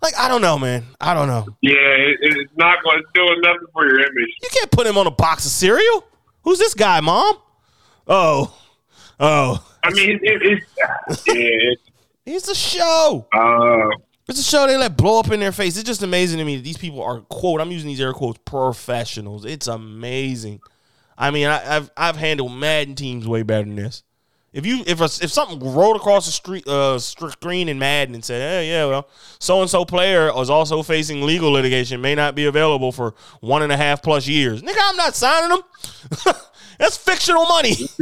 [0.02, 0.84] Like I don't know, man.
[1.00, 1.48] I don't know.
[1.62, 4.30] Yeah, it, it's not going to do nothing for your image.
[4.42, 6.06] You can't put him on a box of cereal.
[6.44, 7.36] Who's this guy, mom?
[8.08, 8.58] Oh,
[9.20, 11.82] oh, I mean, it, it's yeah, it's,
[12.26, 13.28] it's a show.
[13.34, 13.96] uh,
[14.28, 15.76] It's a show they let blow up in their face.
[15.78, 17.62] It's just amazing to me that these people are quote.
[17.62, 19.46] I'm using these air quotes professionals.
[19.46, 20.62] It's amazing.
[21.18, 24.02] I mean, I, I've I've handled Madden teams way better than this.
[24.54, 28.24] If you if a, if something rolled across the street uh screen in Madden and
[28.24, 29.08] said, hey, yeah, well,
[29.40, 33.62] so and so player is also facing legal litigation, may not be available for one
[33.62, 34.62] and a half plus years.
[34.62, 36.36] Nigga, I'm not signing them.
[36.80, 37.76] That's fictional money.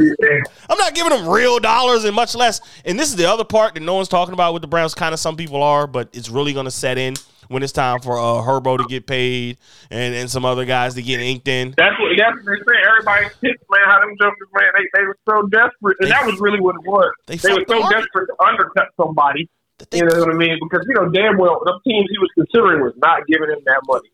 [0.68, 2.62] I'm not giving them real dollars and much less.
[2.84, 4.94] And this is the other part that no one's talking about with the Browns.
[4.94, 7.14] Kind of some people are, but it's really going to set in
[7.50, 9.58] when it's time for uh, Herbo to get paid
[9.90, 11.74] and, and some other guys to get inked in.
[11.76, 12.78] that's what that's what they say.
[12.88, 13.82] Everybody's pissed, man.
[13.84, 16.76] How them jokers, man, they, they were so desperate, and They- that was really what
[16.76, 17.10] it was.
[17.26, 17.98] they They, were so market.
[18.06, 19.50] desperate to undercut somebody.
[19.92, 20.58] You know what I mean?
[20.62, 23.80] Because you know damn well the teams he was considering was not giving him that
[23.88, 24.10] money.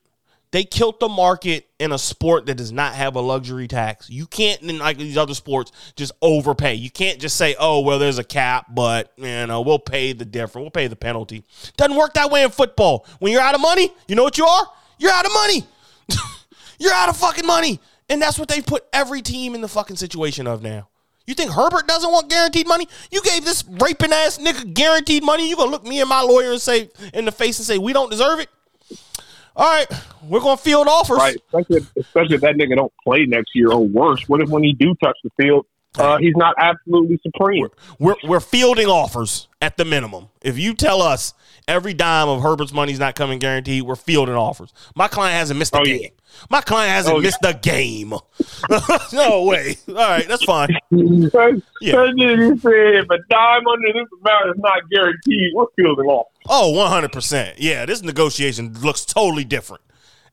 [0.51, 4.09] They killed the market in a sport that does not have a luxury tax.
[4.09, 6.75] You can't, in like these other sports, just overpay.
[6.75, 10.25] You can't just say, "Oh, well, there's a cap, but you know, we'll pay the
[10.25, 10.63] difference.
[10.65, 11.45] We'll pay the penalty."
[11.77, 13.07] Doesn't work that way in football.
[13.19, 14.67] When you're out of money, you know what you are?
[14.99, 15.67] You're out of money.
[16.79, 19.97] you're out of fucking money, and that's what they put every team in the fucking
[19.97, 20.89] situation of now.
[21.27, 22.89] You think Herbert doesn't want guaranteed money?
[23.11, 25.49] You gave this raping ass nigga guaranteed money.
[25.51, 27.93] You gonna look me and my lawyer and say in the face and say we
[27.93, 28.49] don't deserve it?
[29.57, 29.87] All right,
[30.29, 31.17] we're gonna field offers.
[31.17, 34.29] Right, especially especially if that nigga don't play next year or worse.
[34.29, 35.65] What if when he do touch the field,
[35.99, 37.69] uh, he's not absolutely supreme?
[37.99, 40.29] We're we're fielding offers at the minimum.
[40.43, 41.35] If you tell us
[41.69, 44.73] every dime of Herbert's money is not coming guaranteed, we're fielding offers.
[44.95, 46.01] My client hasn't missed a Oh, game.
[46.03, 46.09] yeah.
[46.51, 47.25] My client hasn't Oh, yeah.
[47.27, 48.11] missed a game.
[49.13, 49.77] no way.
[49.89, 50.69] All right, that's fine.
[51.83, 51.93] Yeah.
[51.95, 56.27] nigga said if a dime under this amount is not guaranteed, we're fielding off.
[56.49, 57.55] Oh, 100%.
[57.59, 59.83] Yeah, this negotiation looks totally different.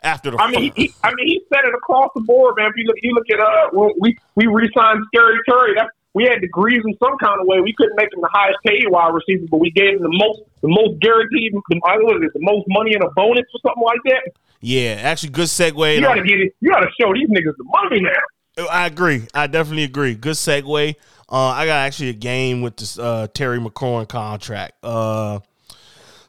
[0.03, 0.37] After the.
[0.37, 2.69] I mean, he, I mean, he said it across the board, man.
[2.69, 5.75] If you look, you look at uh, when we we re-signed Scary Terry.
[5.75, 7.59] That we had to grease him some kind of way.
[7.59, 10.41] We couldn't make him the highest paid wide receiver, but we gave him the most,
[10.61, 13.59] the most guaranteed, the, I what is it, the most money in a bonus or
[13.65, 14.31] something like that.
[14.61, 15.95] yeah, actually, good segue.
[15.95, 16.53] You got to get it.
[16.61, 18.67] You got to show these niggas the money now.
[18.69, 19.27] I agree.
[19.33, 20.13] I definitely agree.
[20.13, 20.95] Good segue.
[21.27, 24.73] Uh, I got actually a game with this uh, Terry McLaurin contract.
[24.83, 25.39] Uh,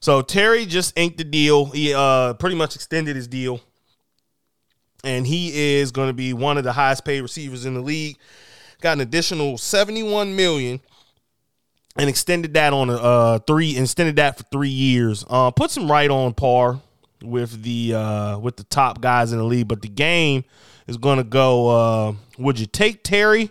[0.04, 1.64] so Terry just inked the deal.
[1.64, 3.60] He uh, pretty much extended his deal,
[5.02, 8.18] and he is going to be one of the highest paid receivers in the league.
[8.82, 10.80] Got an additional seventy-one million,
[11.96, 13.78] and extended that on a uh, three.
[13.78, 15.24] Extended that for three years.
[15.30, 16.80] Uh, puts him right on par
[17.22, 19.68] with the uh, with the top guys in the league.
[19.68, 20.44] But the game
[20.86, 21.68] is going to go.
[21.68, 23.50] Uh, would you take Terry?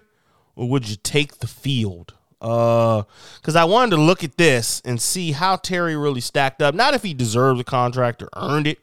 [0.55, 2.13] or would you take the field?
[2.43, 6.75] Because I wanted to look at this and see how Terry really stacked up.
[6.75, 8.79] Not if he deserves a contract or earned it,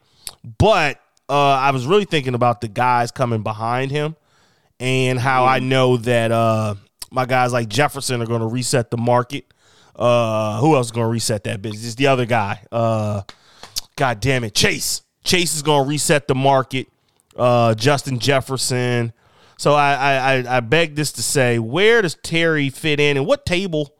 [0.57, 4.15] but uh, I was really thinking about the guys coming behind him
[4.79, 6.75] and how I know that uh,
[7.11, 9.45] my guys like Jefferson are going to reset the market.
[9.95, 11.95] Uh, who else is going to reset that business?
[11.95, 12.61] The other guy.
[12.71, 13.21] Uh,
[13.95, 15.03] God damn it, Chase.
[15.23, 16.87] Chase is going to reset the market.
[17.35, 19.13] Uh, Justin Jefferson.
[19.61, 23.27] So I, I I I beg this to say, where does Terry fit in, and
[23.27, 23.93] what table,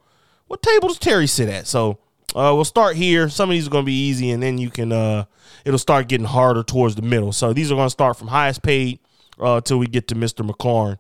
[0.47, 1.67] what table does Terry sit at?
[1.67, 2.00] So
[2.34, 3.30] uh, we'll start here.
[3.30, 5.26] Some of these are going to be easy, and then you can uh,
[5.63, 7.32] it'll start getting harder towards the middle.
[7.32, 8.97] So these are going to start from highest paid
[9.39, 10.97] uh, till we get to Mister McLaurin,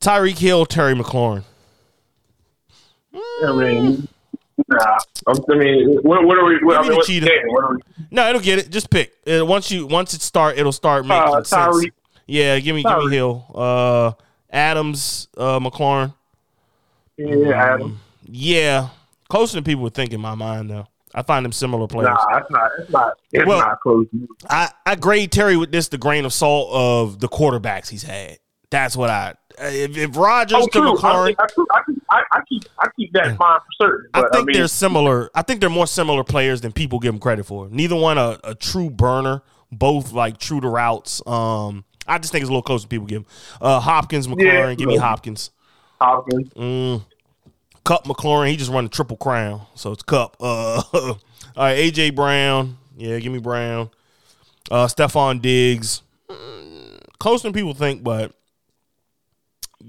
[0.00, 1.44] Tyreek Hill, Terry McLaurin.
[3.14, 4.08] I mean,
[4.66, 4.98] nah.
[5.28, 6.58] I'm, mean, what, what are we?
[6.64, 7.26] What, I mean, the what's cheetah.
[7.26, 7.42] the game?
[7.46, 7.82] What are we?
[8.10, 8.70] No, it'll get it.
[8.70, 9.12] Just pick.
[9.24, 11.76] Uh, once you once it start, it'll start making Uh, sense.
[11.76, 11.92] Tyreek.
[12.28, 13.10] Yeah, give me give me.
[13.16, 13.44] Hill.
[13.54, 14.12] Uh,
[14.50, 16.14] Adams, uh, McLaurin.
[17.16, 17.98] Yeah, Adam.
[18.30, 18.90] Yeah,
[19.28, 20.86] closer than people would think in my mind, though.
[21.14, 22.08] I find them similar players.
[22.10, 22.70] Nah, it's not.
[22.78, 23.12] It's not.
[23.32, 24.06] It's Well- not close.
[24.48, 28.38] I, I grade Terry with this the grain of salt of the quarterbacks he's had.
[28.70, 29.34] That's what I.
[29.60, 30.78] If, if Rodgers Oh, to.
[30.78, 34.10] I, McLaurin, I, I, I, I keep I keep that in mind for certain.
[34.12, 35.30] I think mean, they're similar.
[35.34, 37.68] I think they're more similar players than people give them credit for.
[37.70, 39.42] Neither one a, a true burner.
[39.72, 41.20] Both like true to routes.
[41.26, 43.22] Um, I just think it's a little closer than people give.
[43.22, 43.26] 'em.
[43.60, 44.96] Uh, Hopkins, McLaurin, give me.
[44.96, 45.50] Hopkins.
[46.00, 46.48] Hopkins.
[46.54, 47.02] Mm.
[47.84, 50.36] Kupp McLaurin, he just run the triple crown, so it's Kupp.
[50.40, 51.18] Uh, all
[51.56, 53.90] right, AJ Brown, yeah, give me Brown.
[54.70, 58.32] Uh, Stefon Diggs, mm, closer than people think, but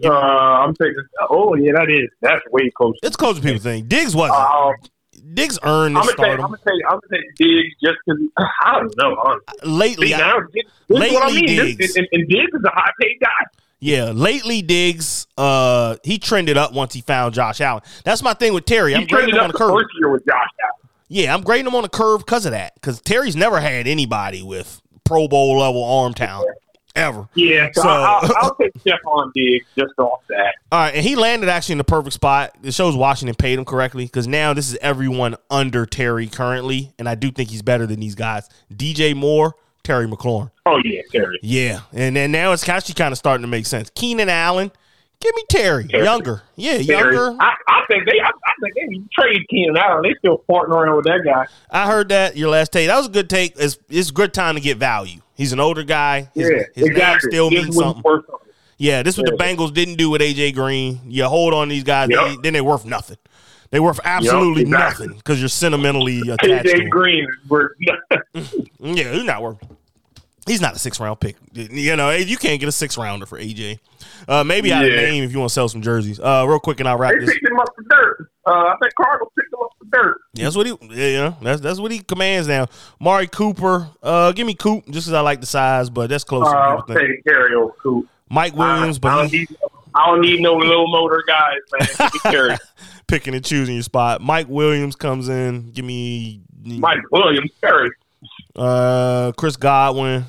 [0.06, 0.96] Uh, I'm taking.
[1.30, 2.10] Oh yeah, that is.
[2.22, 2.96] That's way close.
[3.04, 3.90] it's closer than people think.
[3.90, 4.40] Diggs wasn't.
[4.40, 4.74] Um,
[5.34, 6.32] Diggs earned I'm the gonna.
[6.34, 6.82] I'm gonna take.
[6.90, 8.22] I'm gonna take Diggs just because.
[8.64, 9.16] I don't know.
[9.24, 9.70] honestly.
[9.72, 10.08] lately.
[10.08, 10.64] See, I- now, this
[11.08, 11.78] is what I lately mean.
[11.78, 13.28] This- and, and Diggs is a high paid guy.
[13.82, 17.82] Yeah, lately Diggs, uh, he trended up once he found Josh Allen.
[18.04, 18.94] That's my thing with Terry.
[18.94, 19.72] I'm He grading him on up the the curve.
[19.72, 20.90] first year with Josh Allen.
[21.08, 22.74] Yeah, I'm grading him on the curve because of that.
[22.76, 26.50] Because Terry's never had anybody with Pro Bowl level arm talent
[27.00, 27.28] ever.
[27.36, 30.56] Yeah, so, So- I'll, I'll take Stefon Diggs just off that.
[30.72, 32.56] All right, and he landed actually in the perfect spot.
[32.64, 37.08] It shows Washington paid him correctly because now this is everyone under Terry currently, and
[37.10, 38.48] I do think he's better than these guys.
[38.74, 40.52] DJ Moore, Terry McLaurin.
[40.66, 41.40] Oh yeah, Terry.
[41.42, 43.90] Yeah, and then now it's actually kind of starting to make sense.
[43.96, 44.72] Keenan Allen,
[45.20, 46.04] give me Terry, Terry.
[46.04, 46.44] younger.
[46.56, 47.16] Yeah, Terry.
[47.16, 47.38] younger.
[47.42, 48.20] I, I think they.
[48.20, 50.04] I, I think they trade Keenan Allen.
[50.04, 51.46] They still farting around with that guy.
[51.72, 52.88] I heard that your last take.
[52.88, 53.54] That was a good take.
[53.58, 55.22] It's it's a good time to get value.
[55.40, 56.30] He's an older guy.
[56.36, 58.04] His, yeah, his name still means something.
[58.78, 61.00] Yeah, this is what the Bengals didn't do with AJ Green.
[61.08, 62.20] You hold on these guys, Yep.
[62.20, 63.16] they, then they're worth nothing.
[63.72, 65.08] They're worth absolutely exactly.
[65.08, 66.90] nothing because you're sentimentally attached to AJ.
[66.90, 67.72] Green worth.
[68.82, 69.60] Yeah, he's not worth.
[70.50, 71.36] He's not a six round pick.
[71.54, 73.80] You know, you can't get a six rounder for AJ.
[74.28, 75.02] Uh, maybe out of Yeah.
[75.02, 76.20] name if you want to sell some jerseys.
[76.20, 77.34] Uh, real quick, and I'll wrap they this.
[77.36, 78.32] picked him up for dirt.
[78.48, 80.18] Uh, I think Cardinals picked him up for dirt.
[80.34, 80.76] Yeah, that's what he.
[80.90, 82.68] Yeah, you know, that's that's what he commands now.
[83.00, 83.90] Mari Cooper.
[84.02, 86.48] Uh, give me Coop just because I like the size, but that's close.
[86.48, 87.24] Uh, I'll take
[87.84, 88.08] Coop.
[88.30, 89.58] Mike Williams, I, I but don't he, need.
[89.96, 92.10] I don't need no low motor guys, man.
[92.12, 92.58] Give me Terry.
[93.08, 94.22] picking and choosing your spot.
[94.22, 95.72] Mike Williams comes in.
[95.72, 97.90] Give me Mike Williams, Terry,
[98.56, 100.26] uh Chris Godwin.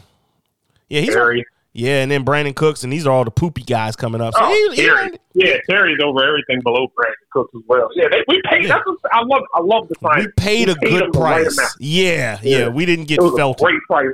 [0.90, 1.46] Yeah, he's Terry.
[1.72, 4.35] yeah, and then Brandin Cooks, and these are all the poopy guys coming up.
[4.35, 4.98] So Oh, he, he Terry.
[5.06, 5.19] earned.
[5.35, 7.88] Yeah, Terry's over everything below Brandin Cooks as well.
[7.94, 8.69] Yeah, they, we paid.
[8.69, 9.42] That's what, I love.
[9.54, 10.19] I love the sign.
[10.19, 11.56] we paid a them good right price.
[11.58, 11.73] amount.
[11.81, 12.69] Yeah, yeah, Yeah.
[12.69, 13.64] we didn't get It was a felted.
[13.64, 14.08] great price,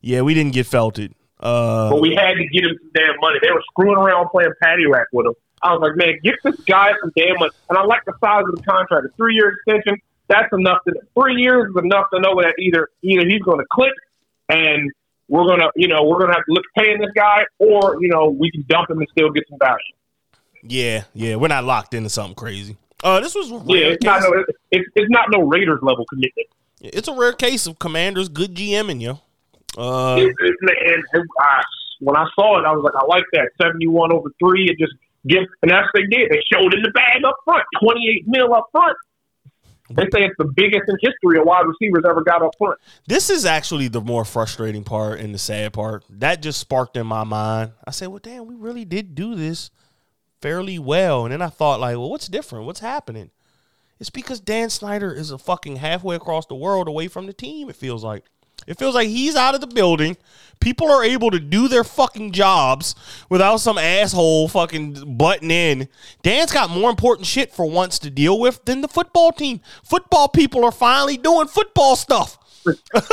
[0.00, 1.14] Yeah, we didn't get felted.
[1.40, 3.38] Uh, but we had to get him some damn money.
[3.40, 5.34] They were screwing around playing patty rack with him.
[5.62, 7.50] I was like, man, get this guy some damn money.
[7.68, 9.06] And I like the size of the contract.
[9.06, 10.00] A three year extension.
[10.28, 10.78] That's enough.
[10.88, 13.92] To, three years is enough to know that either either he's going to click
[14.48, 14.90] and
[15.28, 18.28] we're gonna, you know, we're gonna have to look paying this guy, or you know,
[18.28, 19.78] we can dump him and still get some value.
[20.62, 22.76] yeah, yeah, we're not locked into something crazy.
[23.04, 26.48] Uh, this was Yeah, it's not no, it's, it's not no Raiders level commitment.
[26.80, 29.20] It's a rare case of Commanders good GMing, yo.
[29.76, 31.62] Uh, It- it- and, and I,
[32.00, 33.50] when I saw it, I was like, I like that.
[33.62, 34.64] 71 over three.
[34.70, 34.94] It just
[35.26, 36.30] give, and that's what they did.
[36.30, 38.96] They showed in the bag up front, 28 mil up front.
[39.90, 42.78] They say it's the biggest in history a wide receivers ever got up front.
[43.06, 46.04] this is actually the more frustrating part and the sad part.
[46.10, 47.72] That just sparked in my mind.
[47.86, 49.70] I said, "Well, damn, we really did do this
[50.40, 52.66] fairly well." And then I thought, like, "Well, what's different?
[52.66, 53.30] What's happening?"
[53.98, 57.68] It's because Dan Snyder is a fucking halfway across the world away from the team.
[57.68, 58.24] It feels like.
[58.68, 60.16] It feels like he's out of the building.
[60.60, 62.94] People are able to do their fucking jobs
[63.28, 65.88] without some asshole fucking butting in.
[66.22, 69.60] Dan's got more important shit for once to deal with than the football team.
[69.82, 72.37] Football people are finally doing football stuff.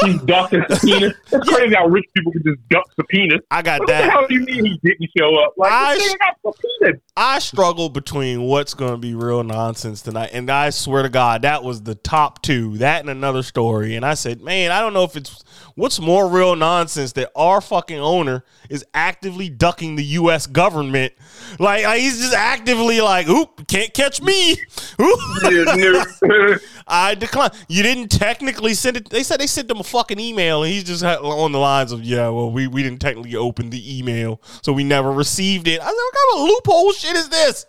[0.04, 1.14] He's ducking subpoenas.
[1.32, 3.42] It's crazy how rich people can just duck subpoenas.
[3.52, 4.10] I got What the that.
[4.12, 5.54] hell do you mean he didn't show up?
[5.58, 6.92] Like, I sh-.
[7.18, 11.42] I struggle between what's going to be real nonsense tonight, and I swear to God,
[11.44, 12.78] that was the top two.
[12.78, 15.44] That and another story, and I said, man, I don't know if it's
[15.76, 20.48] what's more real nonsense that our fucking owner is actively ducking the U.S.
[20.48, 21.14] government,
[21.60, 24.58] like, like, he's just actively like, oop, can't catch me.
[25.02, 25.20] Oop.
[26.88, 27.50] I decline.
[27.68, 29.10] You didn't technically send it.
[29.10, 32.04] They said they sent him a fucking email, and he's just on the lines of,
[32.04, 35.82] yeah, well, we, we didn't technically open the email, so we never received it.
[35.82, 37.66] I said, what kind of loophole shit is this?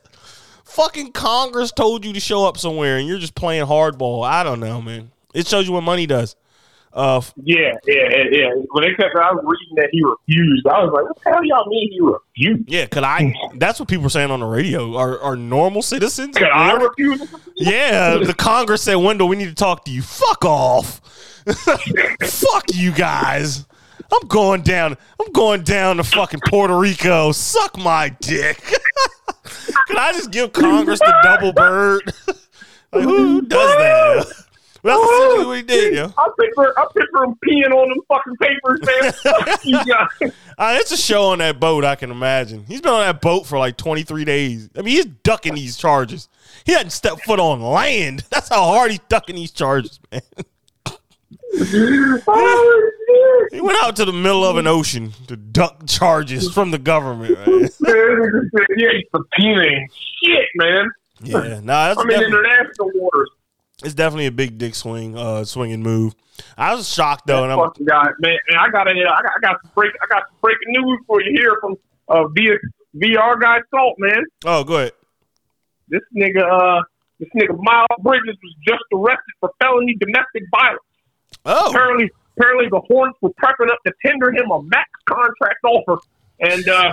[0.65, 4.27] Fucking Congress told you to show up somewhere, and you're just playing hardball.
[4.27, 5.11] I don't know, man.
[5.33, 6.37] It shows you what money does.
[6.97, 8.49] Uh, Yeah, yeah, yeah, yeah.
[8.71, 10.67] When they kept, I was reading that he refused.
[10.67, 12.71] I was like, "What the hell y'all mean he refused?
[12.71, 13.35] yeah, could I?
[13.57, 14.97] That's what people were saying on the radio.
[14.97, 16.37] Are are normal citizens?
[16.37, 17.23] Could I refuse?"
[17.57, 20.01] Yeah, the Congress said, Wendell, we need to talk to you.
[20.01, 21.01] Fuck off.
[22.23, 23.67] Fuck you guys.
[24.11, 24.97] I'm going down.
[25.21, 27.33] I'm going down to fucking Puerto Rico.
[27.33, 28.57] Suck my dick.
[29.89, 32.03] Can I just give Congress the double bird?
[32.93, 34.46] like, who does that?
[34.83, 36.13] Well, that's essentially what he did, yo.
[36.17, 39.13] I picture, I picture him peeing on them fucking papers, man.
[39.47, 40.33] Fuck you guys.
[40.59, 42.65] Uh, it's a show on that boat, I can imagine.
[42.67, 44.71] He's been on that boat for like 23 days.
[44.75, 46.31] I mean, he's ducking these charges.
[46.65, 48.25] He hadn't stepped foot on land.
[48.31, 50.23] That's how hard he's ducking these charges, man.
[52.27, 52.91] Oh.
[53.53, 57.37] He went out to the middle of an ocean to duck charges from the government.
[57.47, 57.69] Man,
[58.79, 59.87] yeah, he's subpoenaing
[60.25, 60.91] shit, man.
[61.23, 63.31] Yeah, nah, that's I'm in definitely, international waters.
[63.85, 66.15] It's definitely a big dick swing, uh, swinging move.
[66.57, 68.37] I was shocked though, and I'm guy, man.
[68.49, 71.01] And I got a, I got, I got some break, I got some breaking news
[71.07, 71.77] for you here from
[72.09, 72.55] uh, via
[72.97, 74.23] VR guy Salt, man.
[74.45, 74.93] oh, go ahead.
[75.89, 76.83] This nigga, uh,
[77.21, 80.81] this nigga Miles Bridges was just arrested for felony domestic violence.
[81.45, 85.99] Oh, Apparently, apparently the Hornets were prepping up to tender him a max contract offer,
[86.41, 86.93] and uh,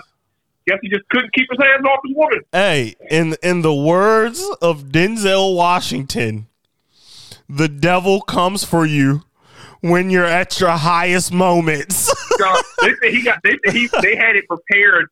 [0.67, 2.39] guess he just couldn't keep his hands off his woman.
[2.51, 6.47] hey, in in the words of Denzel Washington,
[7.49, 9.23] the devil comes for you
[9.81, 12.11] when you're at your highest moments.
[12.33, 15.07] So, they said he got, they said he, they had it prepared.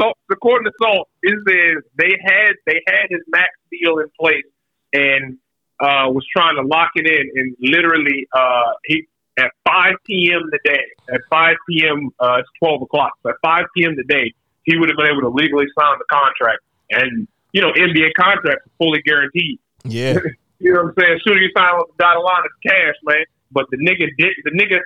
[0.00, 4.44] So, according to Salt, is that they had they had his max deal in place
[4.92, 5.38] and
[5.78, 9.06] uh, was trying to lock it in, and literally uh, he
[9.38, 10.42] at 5 p.m.
[10.50, 12.10] today, at 5 p.m.
[12.18, 13.12] Uh, it's 12 o'clock.
[13.22, 13.94] So at 5 p.m.
[13.96, 14.32] today,
[14.64, 18.66] he would have been able to legally sign the contract, and you know NBA contracts
[18.66, 19.60] are fully guaranteed.
[19.84, 20.18] yeah,
[20.58, 21.20] You know what I'm saying?
[21.26, 23.24] Sure, you sign with the dotted line of cash, man.
[23.52, 24.32] But the nigga did.
[24.44, 24.80] The nigga.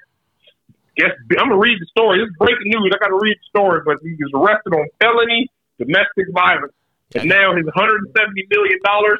[0.97, 2.19] Guess I'm gonna read the story.
[2.19, 2.93] This is breaking news.
[2.95, 3.81] I gotta read the story.
[3.85, 5.49] But he was arrested on felony
[5.79, 6.73] domestic violence,
[7.15, 9.19] and now his 170 million dollars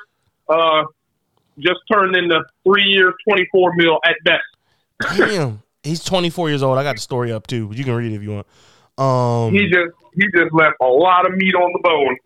[0.49, 0.85] uh
[1.59, 5.17] just turned into three years, 24 mil at best.
[5.19, 5.63] damn.
[5.83, 6.77] He's 24 years old.
[6.79, 8.47] I got the story up too, but you can read it if you want.
[8.99, 12.17] Um, He just he just left a lot of meat on the bone.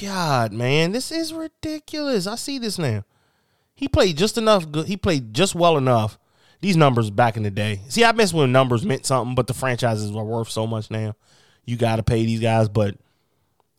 [0.00, 2.28] God, man, this is ridiculous.
[2.28, 3.04] I see this now.
[3.80, 4.70] He played just enough.
[4.70, 4.88] Good.
[4.88, 6.18] He played just well enough.
[6.60, 7.80] These numbers back in the day.
[7.88, 11.16] See, I miss when numbers meant something, but the franchises are worth so much now.
[11.64, 12.96] You got to pay these guys, but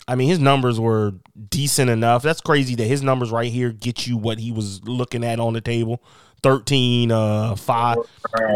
[0.08, 1.14] I mean, his numbers were
[1.50, 2.24] decent enough.
[2.24, 5.54] That's crazy that his numbers right here get you what he was looking at on
[5.54, 6.02] the table.
[6.44, 7.98] 13 uh 5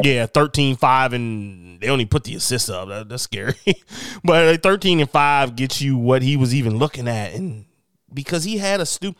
[0.01, 3.53] yeah 13 5 and they only put the assists up that, that's scary
[4.23, 7.65] but uh, 13 and 5 gets you what he was even looking at and
[8.15, 9.13] because he had a stu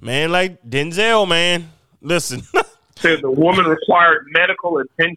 [0.00, 1.70] man like denzel man
[2.02, 2.42] listen
[2.96, 5.16] Said the woman required medical attention.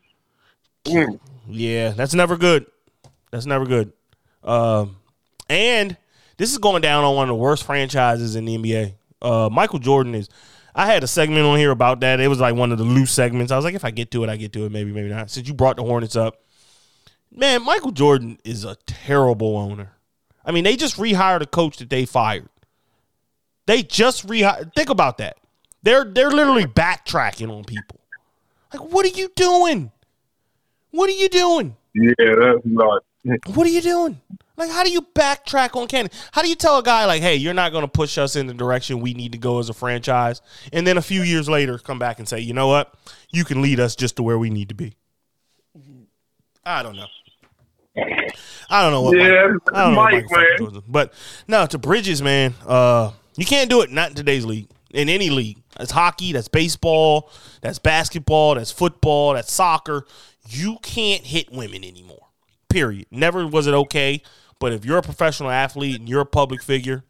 [0.85, 1.19] Mm.
[1.49, 2.65] yeah that's never good
[3.31, 3.91] that's never good
[4.43, 4.95] um
[5.49, 5.97] and
[6.37, 9.79] this is going down on one of the worst franchises in the nba uh michael
[9.79, 10.29] jordan is
[10.75, 12.19] I had a segment on here about that.
[12.19, 13.51] It was like one of the loose segments.
[13.51, 14.71] I was like, if I get to it, I get to it.
[14.71, 15.29] Maybe, maybe not.
[15.29, 16.41] Since you brought the Hornets up,
[17.31, 19.91] man, Michael Jordan is a terrible owner.
[20.45, 22.49] I mean, they just rehired a coach that they fired.
[23.65, 24.73] They just rehired.
[24.75, 25.37] Think about that.
[25.83, 27.99] They're they're literally backtracking on people.
[28.73, 29.91] Like, what are you doing?
[30.91, 31.75] What are you doing?
[31.93, 33.03] Yeah, that's not.
[33.53, 34.19] What are you doing?
[34.55, 36.11] Like, how do you backtrack on Cannon?
[36.31, 38.47] How do you tell a guy like, "Hey, you're not going to push us in
[38.47, 40.41] the direction we need to go as a franchise,"
[40.71, 42.93] and then a few years later come back and say, "You know what?
[43.31, 44.95] You can lead us just to where we need to be."
[46.65, 47.07] I don't know.
[48.69, 49.17] I don't know what.
[49.17, 50.83] Yeah, Mike, I don't know what Mike, Mike man.
[50.87, 51.13] but
[51.47, 52.53] no, to Bridges, man.
[52.65, 53.91] Uh, you can't do it.
[53.91, 54.67] Not in today's league.
[54.91, 57.31] In any league, that's hockey, that's baseball,
[57.61, 60.05] that's basketball, that's football, that's soccer.
[60.47, 62.27] You can't hit women anymore.
[62.69, 63.07] Period.
[63.09, 64.21] Never was it okay.
[64.59, 67.03] But if you're a professional athlete and you're a public figure,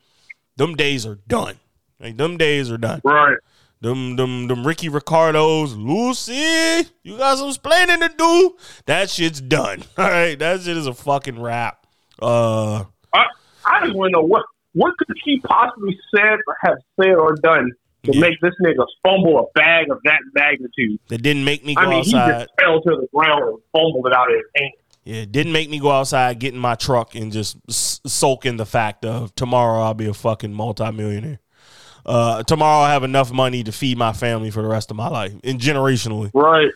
[0.55, 1.59] them days are done.
[1.99, 3.01] Like them days are done.
[3.03, 3.37] Right.
[3.81, 8.55] Them, them, them Ricky Ricardos, Lucy, you got some explaining to do.
[8.85, 9.83] That shit's done.
[9.97, 11.85] All right, that shit is a fucking wrap.
[12.21, 13.25] Uh, I,
[13.65, 17.35] I just want to know what what could he possibly said or have said or
[17.35, 17.71] done
[18.03, 18.19] to Yeah.
[18.19, 20.99] make this nigga fumble a bag of that magnitude.
[21.07, 22.39] that didn't make me go I mean, he outside.
[22.41, 24.71] just fell to the ground and fumbled it out of his hand.
[25.05, 28.45] Yeah, it didn't make me go outside, get in my truck, and just s- soak
[28.45, 31.39] in the fact of tomorrow I'll be a fucking multimillionaire.
[32.05, 35.07] Uh, tomorrow I have enough money to feed my family for the rest of my
[35.09, 36.31] life, and generationally.
[36.33, 36.69] Right.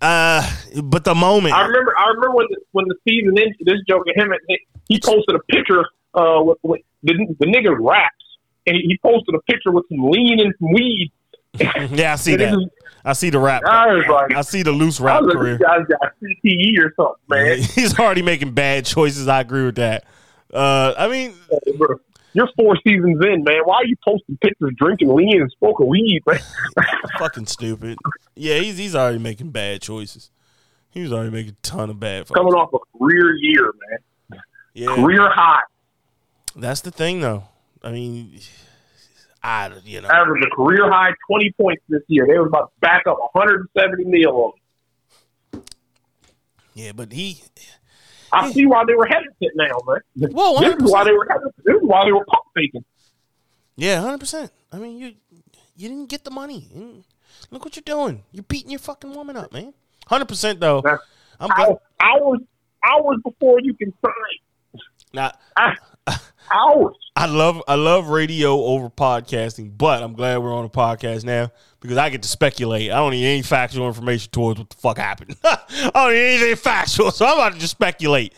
[0.00, 0.42] Uh,
[0.82, 1.94] but the moment, I remember.
[1.98, 3.56] I remember when the, when the season ended.
[3.60, 5.84] This joker, him, and he posted a picture.
[6.14, 8.14] Uh, with, with the, the nigga raps,
[8.66, 11.12] and he, he posted a picture with some lean and some weed.
[11.54, 12.70] yeah, I see that.
[13.04, 13.62] I see the rap.
[13.64, 15.58] I like, I see the loose rap like, career.
[15.58, 17.58] this guy's got CTE or something, man.
[17.74, 19.26] He's already making bad choices.
[19.26, 20.04] I agree with that.
[20.52, 21.34] Uh, I mean,
[21.78, 22.00] Bro,
[22.34, 23.60] You're four seasons in, man.
[23.64, 26.40] Why are you posting pictures drinking lean and smoking weed, man?
[27.18, 27.98] fucking stupid.
[28.36, 30.30] Yeah, he's he's already making bad choices.
[30.90, 32.28] He was already making a ton of bad.
[32.28, 34.40] Coming off a career year, man.
[34.74, 35.60] yeah, Career high.
[36.56, 37.44] That's the thing, though.
[37.82, 38.40] I mean,
[39.42, 42.26] I you know, Averaged a career high 20 points this year.
[42.26, 44.52] They was about to back up 170 mil on
[45.52, 45.62] him.
[46.74, 47.42] yeah, but he
[48.32, 50.30] I see why they were hesitant now, man.
[50.30, 51.54] Whoa, this is why they were hesitant.
[51.64, 52.84] This is why they were pump faking.
[53.76, 54.52] Yeah, hundred percent.
[54.72, 55.14] I mean, you
[55.76, 57.02] you didn't get the money.
[57.50, 58.22] Look what you're doing.
[58.30, 59.72] You're beating your fucking woman up, man.
[60.06, 60.82] Hundred percent though.
[61.40, 61.78] I'm glad.
[62.00, 62.40] Hours,
[62.84, 64.82] hours before you can sign.
[65.12, 65.32] Now,
[66.52, 66.96] Hours.
[67.16, 71.50] I love I love radio over podcasting, but I'm glad we're on a podcast now
[71.80, 72.90] because I get to speculate.
[72.90, 75.36] I don't need any factual information towards what the fuck happened.
[75.44, 78.34] I don't need anything factual, so I'm about to just speculate.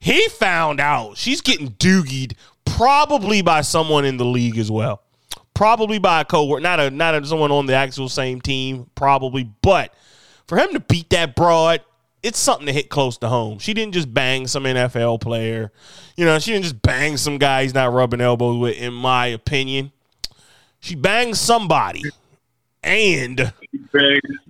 [0.00, 5.02] He found out she's getting doogied probably by someone in the league as well.
[5.54, 9.50] Probably by a coworker, not a not a, someone on the actual same team, probably,
[9.62, 9.94] but
[10.46, 11.80] for him to beat that broad,
[12.26, 13.60] it's something to hit close to home.
[13.60, 15.70] She didn't just bang some NFL player.
[16.16, 19.26] You know, she didn't just bang some guy he's not rubbing elbows with, in my
[19.26, 19.92] opinion.
[20.80, 22.02] She banged somebody.
[22.82, 23.52] And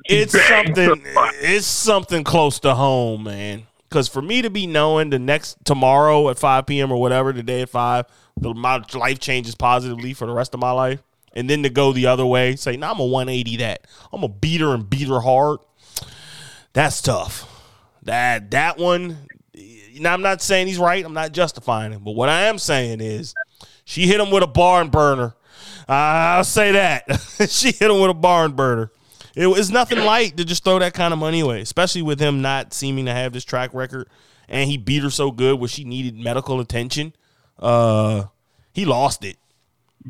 [0.06, 1.02] it's something
[1.42, 3.66] it's something close to home, man.
[3.88, 6.90] Because for me to be knowing the next tomorrow at 5 p.m.
[6.90, 8.06] or whatever, the day at 5,
[8.38, 11.02] the, my life changes positively for the rest of my life.
[11.34, 13.86] And then to go the other way, say, nah, I'm a 180 that.
[14.14, 15.58] I'm a beat her and beat her hard.
[16.72, 17.52] That's tough.
[18.06, 19.18] That that one.
[19.98, 21.04] Now I'm not saying he's right.
[21.04, 22.04] I'm not justifying him.
[22.04, 23.34] But what I am saying is,
[23.84, 25.34] she hit him with a barn burner.
[25.88, 27.04] I'll say that
[27.48, 28.90] she hit him with a barn burner.
[29.34, 32.40] It was nothing light to just throw that kind of money away, especially with him
[32.40, 34.08] not seeming to have this track record,
[34.48, 37.12] and he beat her so good where she needed medical attention.
[37.58, 38.24] Uh,
[38.72, 39.36] he lost it.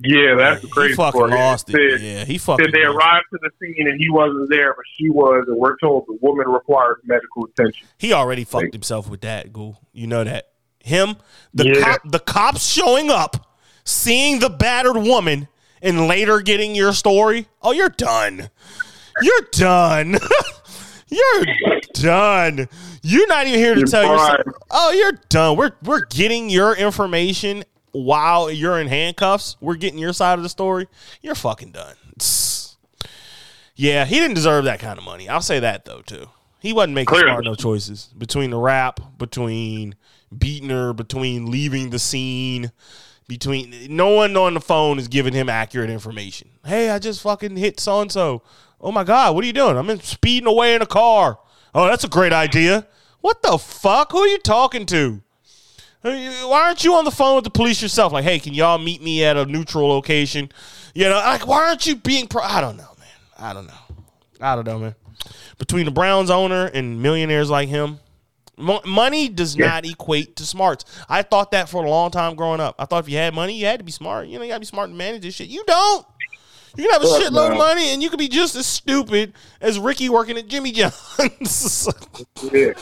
[0.04, 1.30] Yeah, that's the he crazy fucking part.
[1.30, 2.00] lost Said- it.
[2.00, 2.66] Yeah, he fucking.
[2.66, 3.04] Said they lost it.
[3.04, 6.18] arrived to the scene and he wasn't there, but she was, and we're told the
[6.20, 7.86] woman requires medical attention.
[7.98, 9.78] He already fucked himself with that, Ghoul.
[9.92, 10.48] You know that.
[10.80, 11.16] Him,
[11.54, 11.80] the Yeah.
[11.82, 15.48] cop, the cops showing up, seeing the battered woman,
[15.82, 17.48] and later getting your story.
[17.62, 18.50] Oh, you're done.
[19.22, 20.18] You're done.
[21.08, 21.44] you're
[21.94, 22.68] done.
[23.02, 24.18] You're not even here to You're tell your.
[24.18, 24.42] fried.
[24.70, 25.56] Oh, you're done.
[25.56, 27.64] We're we're getting your information
[28.04, 29.56] while you're in handcuffs.
[29.60, 30.86] We're getting your side of the story.
[31.22, 31.94] You're fucking done.
[33.78, 35.28] Yeah, he didn't deserve that kind of money.
[35.28, 36.30] I'll say that though too.
[36.60, 37.28] He wasn't making Clearly.
[37.28, 39.94] smart no choices between the rap, between
[40.36, 42.72] beating her, between leaving the scene,
[43.28, 46.48] between no one on the phone is giving him accurate information.
[46.64, 48.42] Hey, I just fucking hit so and so.
[48.80, 49.76] Oh my god, what are you doing?
[49.76, 51.38] I'm in speeding away in a car.
[51.74, 52.86] Oh, that's a great idea.
[53.20, 54.12] What the fuck?
[54.12, 55.22] Who are you talking to?
[56.06, 58.12] Why aren't you on the phone with the police yourself?
[58.12, 60.50] Like, hey, can y'all meet me at a neutral location?
[60.94, 62.42] You know, like, why aren't you being pro?
[62.42, 63.08] I don't know, man.
[63.38, 63.72] I don't know.
[64.40, 64.94] I don't know, man.
[65.58, 67.98] Between the Browns owner and millionaires like him,
[68.56, 70.84] mo- money does not equate to smarts.
[71.08, 72.76] I thought that for a long time growing up.
[72.78, 74.28] I thought if you had money, you had to be smart.
[74.28, 75.48] You know, you got to be smart to manage this shit.
[75.48, 76.06] You don't.
[76.76, 79.78] You can have a shitload of money, and you can be just as stupid as
[79.78, 81.88] Ricky working at Jimmy John's.
[82.52, 82.72] Yeah,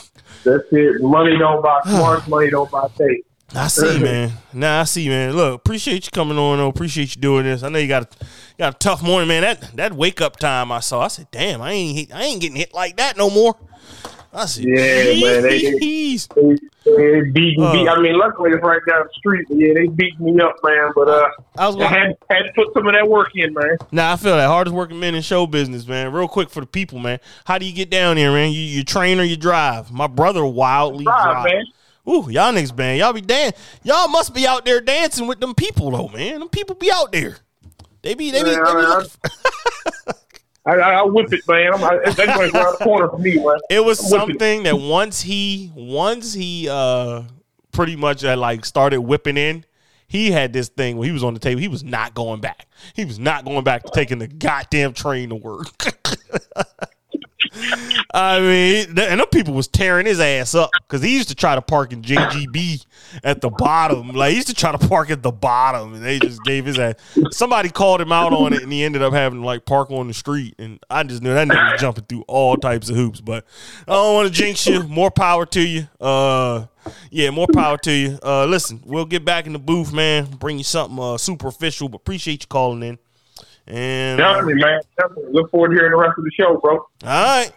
[0.45, 1.03] that's it.
[1.03, 2.29] Money don't buy smart.
[2.29, 3.27] money don't buy taste.
[3.55, 4.33] I see, man.
[4.53, 5.35] Nah, I see, man.
[5.35, 6.59] Look, appreciate you coming on.
[6.59, 6.69] Though.
[6.69, 7.63] Appreciate you doing this.
[7.63, 8.25] I know you got a,
[8.59, 9.43] got a tough morning, man.
[9.43, 12.41] That that wake up time I saw, I said, damn, I ain't hit, I ain't
[12.41, 13.57] getting hit like that no more.
[14.35, 14.75] I Yeah,
[15.25, 15.79] man, they- they-
[16.85, 17.73] They, they beat, Uh.
[17.73, 17.89] beat.
[17.89, 19.47] I mean, luckily it's right down the street.
[19.49, 20.91] But yeah, they beat me up, man.
[20.95, 23.79] But uh, I was I had had to put some of that work in, man.
[23.91, 26.13] Nah, I feel that hardest working men in show business, man.
[26.13, 27.21] Real quick for the people, man.
[27.47, 28.53] How do you get down here, man?
[28.53, 29.91] You you train or you drive?
[29.93, 31.65] My brother wildly Drive, man.
[32.07, 32.99] Ooh, y'all niggas, man.
[32.99, 36.41] Y'all be dan- Y'all must be out there dancing with them people, though, man.
[36.41, 37.39] Them people be out there.
[38.03, 38.87] They be, they be, Yeah, they be
[40.07, 40.13] I-
[40.67, 41.75] I, I, whip it, man.
[41.75, 43.59] I'm, I, that's around the corner for me, man.
[43.69, 47.25] it was something that once he, once he, uh,
[47.75, 49.67] pretty much uh, like started whipping in.
[50.07, 51.61] He had this thing when he was on the table.
[51.61, 52.67] He was not going back.
[52.95, 55.67] He was not going back to taking the goddamn train to work.
[58.13, 61.55] I mean, and them people was tearing his ass up because he used to try
[61.55, 62.87] to park in JGB
[63.23, 64.09] at the bottom.
[64.11, 66.79] Like he used to try to park at the bottom, and they just gave his
[66.79, 66.95] ass.
[67.31, 70.09] Somebody called him out on it, and he ended up having to like park on
[70.09, 70.55] the street.
[70.59, 73.21] And I just knew that nigga was jumping through all types of hoops.
[73.21, 73.45] But
[73.89, 74.83] I don't want to jinx you.
[74.85, 75.89] More power to you.
[76.01, 76.67] Uh,
[77.11, 78.19] yeah, more power to you.
[78.23, 80.27] Uh, listen, we'll get back in the booth, man.
[80.27, 82.99] Bring you something uh, super official, but appreciate you calling in.
[83.67, 84.81] And uh, Definitely, man.
[84.99, 85.33] Definitely.
[85.33, 86.75] Look forward to hearing the rest of the show, bro.
[86.75, 87.51] all right,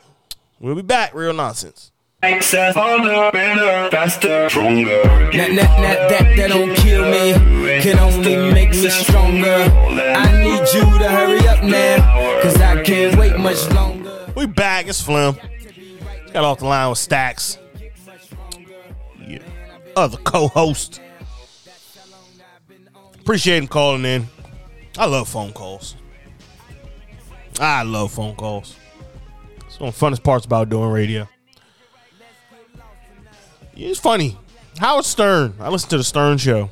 [0.60, 1.14] we'll be back.
[1.14, 1.92] Real nonsense.
[2.22, 5.04] Makes us harder, better, faster, stronger.
[5.04, 7.34] That, that, that, that, that don't kill me,
[7.82, 9.46] can only make me stronger.
[9.46, 14.32] I need you to hurry up now, cause I can't wait much longer.
[14.36, 14.88] We back.
[14.88, 15.36] It's Flim.
[16.34, 17.60] Got off the line with Stacks.
[19.28, 19.40] Yeah.
[19.96, 21.00] Other co-host.
[23.20, 24.28] Appreciate him calling in.
[24.98, 25.96] I love phone calls.
[27.60, 28.76] I love phone calls.
[29.66, 31.28] It's one of the funnest parts about doing radio.
[33.76, 34.38] It's funny.
[34.80, 35.54] Howard Stern.
[35.60, 36.70] I listened to the Stern show.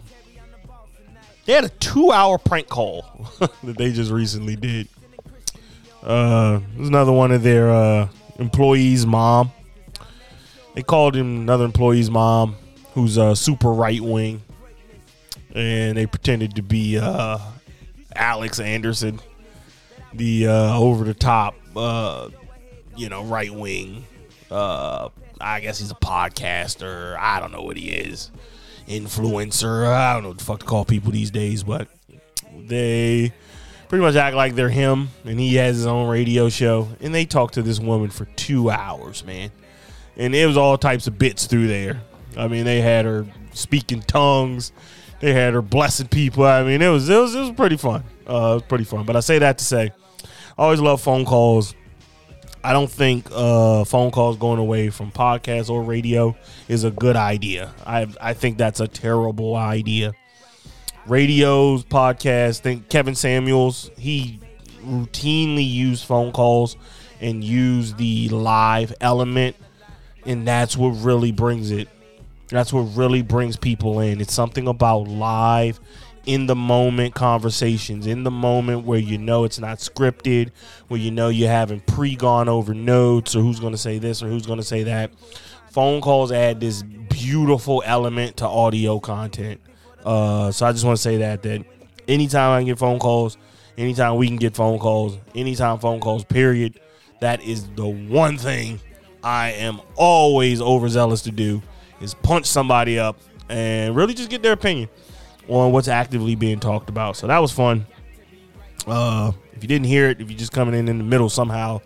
[1.46, 3.06] They had a two-hour prank call
[3.64, 4.88] that they just recently did.
[6.02, 8.08] Uh, there's another one of their uh,
[8.40, 9.52] employees' mom.
[10.74, 12.56] They called him another employee's mom,
[12.94, 14.42] who's uh, super right wing,
[15.54, 17.38] and they pretended to be uh,
[18.16, 19.20] Alex Anderson,
[20.14, 22.30] the uh, over the top, uh,
[22.96, 24.06] you know, right wing.
[24.50, 25.10] Uh,
[25.42, 27.18] I guess he's a podcaster.
[27.20, 28.32] I don't know what he is,
[28.88, 29.88] influencer.
[29.88, 31.88] I don't know what the fuck to call people these days, but
[32.58, 33.34] they
[33.88, 37.26] pretty much act like they're him and he has his own radio show and they
[37.26, 39.52] talk to this woman for two hours man
[40.18, 42.02] and it was all types of bits through there
[42.36, 44.72] i mean they had her speaking tongues
[45.26, 48.04] they had her blessing people i mean it was it was, it was pretty fun
[48.30, 51.26] uh, it was pretty fun but i say that to say i always love phone
[51.26, 51.74] calls
[52.64, 56.36] i don't think uh, phone calls going away from podcast or radio
[56.68, 60.14] is a good idea i, I think that's a terrible idea
[61.06, 62.60] radios, podcasts.
[62.60, 63.92] Think Kevin Samuels.
[63.98, 64.40] He
[64.84, 66.78] routinely used phone calls
[67.22, 69.56] and used the live element,
[70.26, 71.88] and that's what really brings it.
[72.56, 74.22] That's what really brings people in.
[74.22, 75.80] It's something about live,
[76.26, 80.52] in the moment conversations, in the moment where you know it's not scripted,
[80.88, 84.24] where you know you haven't pre gone over notes or who's going to say this
[84.24, 85.12] or who's going to say that.
[85.72, 89.60] Phone calls add this beautiful element to audio content.
[90.04, 91.64] Uh, so I just want to say that that
[92.08, 93.38] anytime I can get phone calls,
[93.78, 96.80] anytime we can get phone calls, anytime phone calls, period,
[97.20, 98.80] that is the one thing
[99.24, 101.62] I am always overzealous to do
[102.02, 103.18] is punch somebody up
[103.50, 104.90] and really just get their opinion
[105.48, 107.16] on what's actively being talked about.
[107.18, 107.86] So that was fun.
[108.88, 111.82] Uh, if you didn't hear it, if you're just coming in in the middle somehow,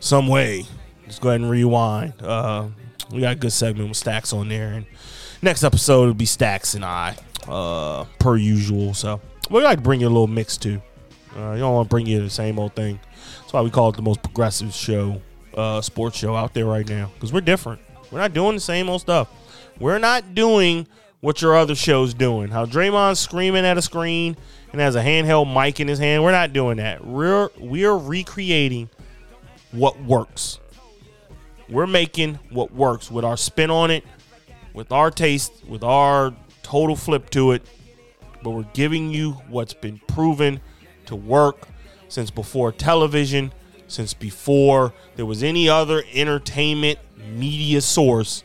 [0.00, 0.64] some way,
[1.06, 2.14] just go ahead and rewind.
[2.20, 2.68] Uh,
[3.12, 4.86] we got a good segment with Stacks on there, and
[5.42, 7.16] next episode will be Stacks and I,
[7.48, 8.94] uh, per usual.
[8.94, 9.20] So
[9.50, 10.80] we like to bring you a little mix too.
[11.36, 13.00] Uh, you don't want to bring you the same old thing.
[13.40, 15.20] That's why we call it the most progressive show,
[15.54, 17.80] uh, sports show out there right now because we're different.
[18.10, 19.28] We're not doing the same old stuff.
[19.78, 20.86] We're not doing
[21.20, 22.48] what your other show's doing.
[22.48, 24.36] How Draymond's screaming at a screen
[24.72, 26.22] and has a handheld mic in his hand.
[26.22, 27.04] We're not doing that.
[27.04, 28.88] We're we're recreating
[29.72, 30.58] what works.
[31.68, 34.04] We're making what works with our spin on it,
[34.74, 37.62] with our taste, with our total flip to it.
[38.42, 40.60] But we're giving you what's been proven
[41.06, 41.68] to work
[42.08, 43.52] since before television,
[43.90, 46.98] since before there was any other entertainment
[47.34, 48.44] media source.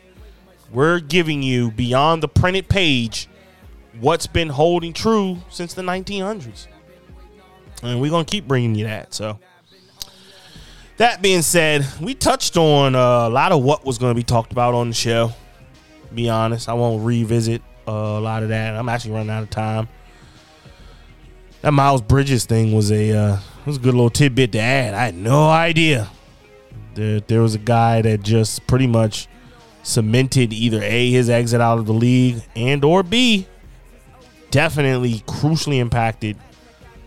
[0.71, 3.27] We're giving you beyond the printed page
[3.99, 6.67] what's been holding true since the 1900s.
[7.83, 9.13] and we're gonna keep bringing you that.
[9.13, 9.39] So,
[10.97, 14.73] that being said, we touched on a lot of what was gonna be talked about
[14.73, 15.33] on the show.
[16.13, 18.75] Be honest, I won't revisit a lot of that.
[18.75, 19.87] I'm actually running out of time.
[21.66, 24.93] That Miles Bridges thing was a uh, was a good little tidbit to add.
[24.93, 26.07] I had no idea
[26.93, 29.28] that there was a guy that just pretty much
[29.82, 33.47] cemented either a his exit out of the league and or b
[34.51, 36.38] definitely crucially impacted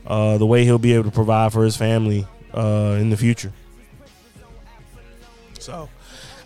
[0.09, 3.53] uh, the way he'll be able to provide for his family uh, in the future.
[5.61, 5.89] So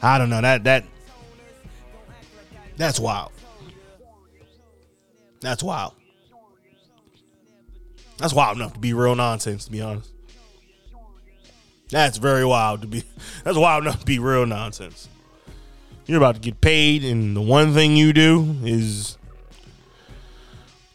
[0.02, 0.84] I don't know that that
[2.76, 3.32] that's wild.
[5.40, 5.94] That's wild.
[8.18, 10.10] That's wild enough to be real nonsense, to be honest.
[11.90, 13.04] That's very wild to be.
[13.44, 15.08] That's wild enough to be real nonsense.
[16.06, 19.18] You're about to get paid, and the one thing you do is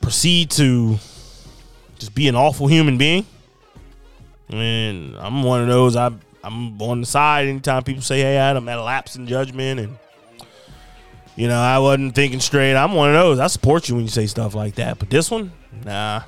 [0.01, 0.97] proceed to
[1.99, 3.26] just be an awful human being.
[4.49, 5.95] And I'm one of those.
[5.95, 6.11] I
[6.43, 9.97] I'm on the side anytime people say, "Hey, Adam, at a lapse in judgment," and
[11.36, 12.76] you know I wasn't thinking straight.
[12.76, 13.39] I'm one of those.
[13.39, 14.97] I support you when you say stuff like that.
[14.97, 15.51] But this one,
[15.84, 16.24] nah,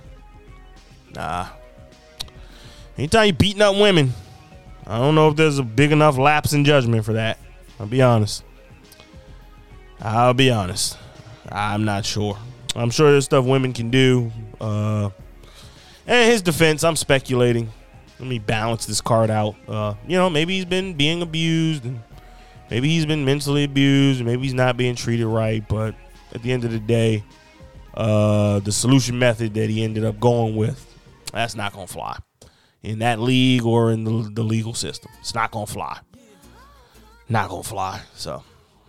[1.13, 1.47] nah.
[2.97, 4.13] Anytime you beating up women,
[4.85, 7.37] I don't know if there's a big enough lapse in judgment for that.
[7.79, 8.43] I'll be honest.
[10.01, 10.97] I'll be honest.
[11.49, 12.37] I'm not sure.
[12.75, 14.31] I'm sure there's stuff women can do.
[14.59, 15.09] Uh,
[16.05, 17.71] and his defense, I'm speculating.
[18.19, 19.55] Let me balance this card out.
[19.67, 22.01] Uh, you know, maybe he's been being abused, and
[22.69, 25.65] maybe he's been mentally abused, maybe he's not being treated right.
[25.67, 25.95] But
[26.33, 27.23] at the end of the day,
[27.93, 30.88] uh, the solution method that he ended up going with,
[31.31, 32.17] that's not gonna fly
[32.83, 35.11] in that league or in the, the legal system.
[35.19, 35.99] It's not gonna fly.
[37.27, 38.01] Not gonna fly.
[38.15, 38.43] So,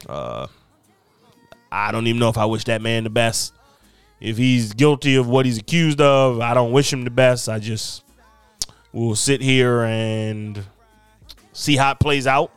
[0.08, 0.46] uh,
[1.70, 3.52] I don't even know if I wish that man the best.
[4.20, 7.48] If he's guilty of what he's accused of, I don't wish him the best.
[7.48, 8.04] I just
[8.92, 10.62] will sit here and
[11.52, 12.52] see how it plays out.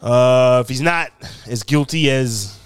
[0.00, 1.10] Uh, if he's not
[1.46, 2.58] as guilty as,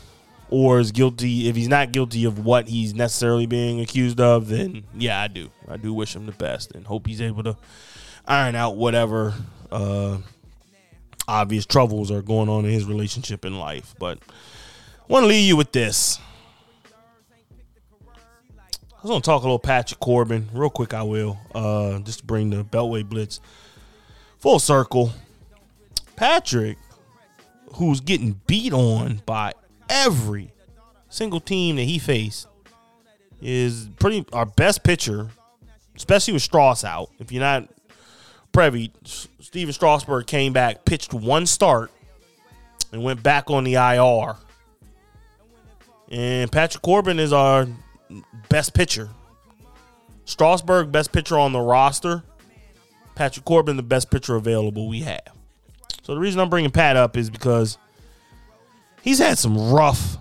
[0.51, 4.85] or is guilty, if he's not guilty of what he's necessarily being accused of, then
[4.95, 5.51] yeah, I do.
[5.69, 7.57] I do wish him the best and hope he's able to
[8.27, 9.35] iron out whatever
[9.71, 10.19] uh,
[11.27, 13.95] obvious troubles are going on in his relationship in life.
[13.99, 16.19] But I want to leave you with this.
[18.99, 20.93] I was gonna talk a little Patrick Corbin real quick.
[20.93, 23.39] I will uh, just to bring the Beltway Blitz
[24.39, 25.13] full circle.
[26.17, 26.79] Patrick,
[27.75, 29.53] who's getting beat on by
[29.89, 30.53] every
[31.09, 32.47] single team that he faced,
[33.41, 35.29] is pretty our best pitcher,
[35.97, 37.11] especially with Strauss out.
[37.19, 37.69] If you're not
[38.53, 41.91] privy, Stephen Strasburg came back, pitched one start,
[42.93, 44.37] and went back on the IR.
[46.11, 47.67] And Patrick Corbin is our
[48.49, 49.11] best pitcher.
[50.25, 52.23] Strasburg, best pitcher on the roster.
[53.15, 55.29] Patrick Corbin, the best pitcher available we have.
[56.03, 57.77] So the reason I'm bringing Pat up is because
[59.09, 60.19] he's had some rough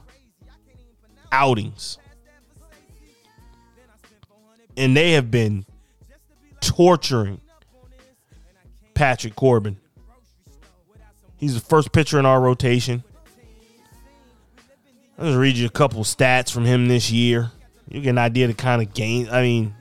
[1.29, 1.97] outings.
[4.77, 5.65] And they have been
[6.61, 7.41] torturing
[8.93, 9.77] Patrick Corbin.
[11.35, 13.03] He's the first pitcher in our rotation.
[15.19, 17.51] I'll just read you a couple stats from him this year.
[17.89, 19.27] You get an idea of the kind of game.
[19.29, 19.75] I mean,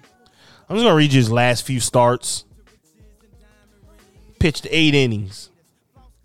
[0.69, 2.45] I'm just gonna read you his last few starts.
[4.41, 5.51] Pitched eight innings.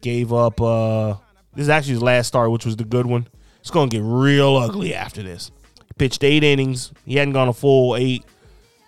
[0.01, 1.15] Gave up uh
[1.53, 3.27] this is actually his last start, which was the good one.
[3.59, 5.51] It's gonna get real ugly after this.
[5.87, 6.91] He pitched eight innings.
[7.05, 8.23] He hadn't gone a full eight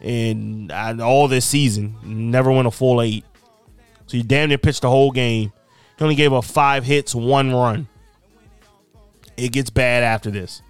[0.01, 1.95] in uh, all this season.
[2.03, 3.25] Never went a full eight.
[4.07, 5.51] So he damn near pitched the whole game.
[5.97, 7.87] He only gave up five hits, one run.
[9.37, 10.61] It gets bad after this.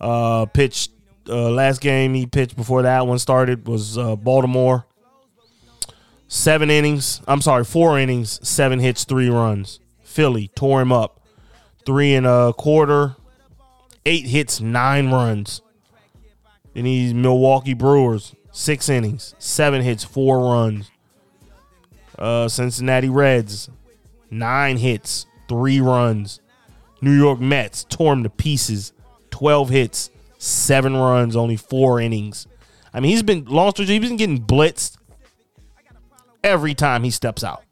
[0.00, 0.90] Uh, pitched
[1.28, 4.86] uh, last game he pitched before that one started was uh, Baltimore.
[6.28, 7.20] Seven innings.
[7.26, 9.80] I'm sorry, four innings, seven hits, three runs.
[10.16, 11.20] Philly tore him up.
[11.84, 13.16] Three and a quarter,
[14.06, 15.60] eight hits, nine runs.
[16.72, 20.90] Then he's Milwaukee Brewers, six innings, seven hits, four runs.
[22.18, 23.68] Uh, Cincinnati Reds,
[24.30, 26.40] nine hits, three runs.
[27.02, 28.94] New York Mets tore him to pieces,
[29.32, 32.46] 12 hits, seven runs, only four innings.
[32.94, 33.88] I mean, he's been long stretch.
[33.88, 34.96] He's been getting blitzed
[36.42, 37.65] every time he steps out.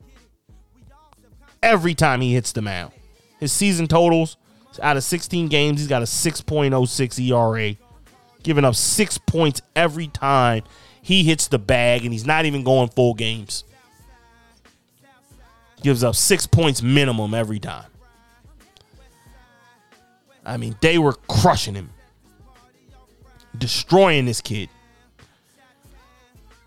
[1.65, 2.93] Every time he hits the mound.
[3.41, 4.37] His season totals
[4.83, 7.77] out of 16 games, he's got a 6.06 ERA,
[8.43, 10.62] giving up six points every time
[11.01, 13.65] he hits the bag, and he's not even going full games.
[15.83, 17.87] Gives up six points minimum every time.
[20.45, 21.89] I mean, they were crushing him,
[23.57, 24.69] destroying this kid.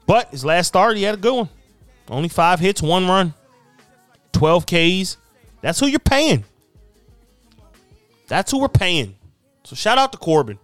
[0.08, 1.50] But his last start, he had a good one.
[2.10, 3.36] Only five hits, one run,
[4.38, 5.18] 12 Ks.
[5.62, 6.46] That's who you're paying.
[8.28, 9.16] That's who we're paying.
[9.64, 10.60] So shout out to Corbin.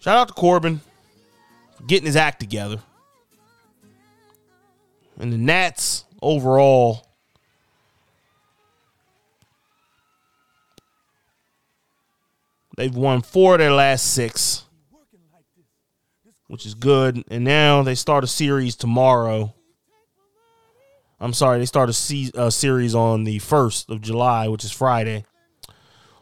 [0.00, 0.80] Shout out to Corbin
[1.86, 2.80] getting his act together.
[5.20, 7.06] And the Nats overall.
[12.76, 14.64] They've won four of their last six,
[16.48, 17.24] which is good.
[17.28, 19.54] And now they start a series tomorrow.
[21.20, 24.70] I'm sorry, they start a, se- a series on the 1st of July, which is
[24.70, 25.24] Friday.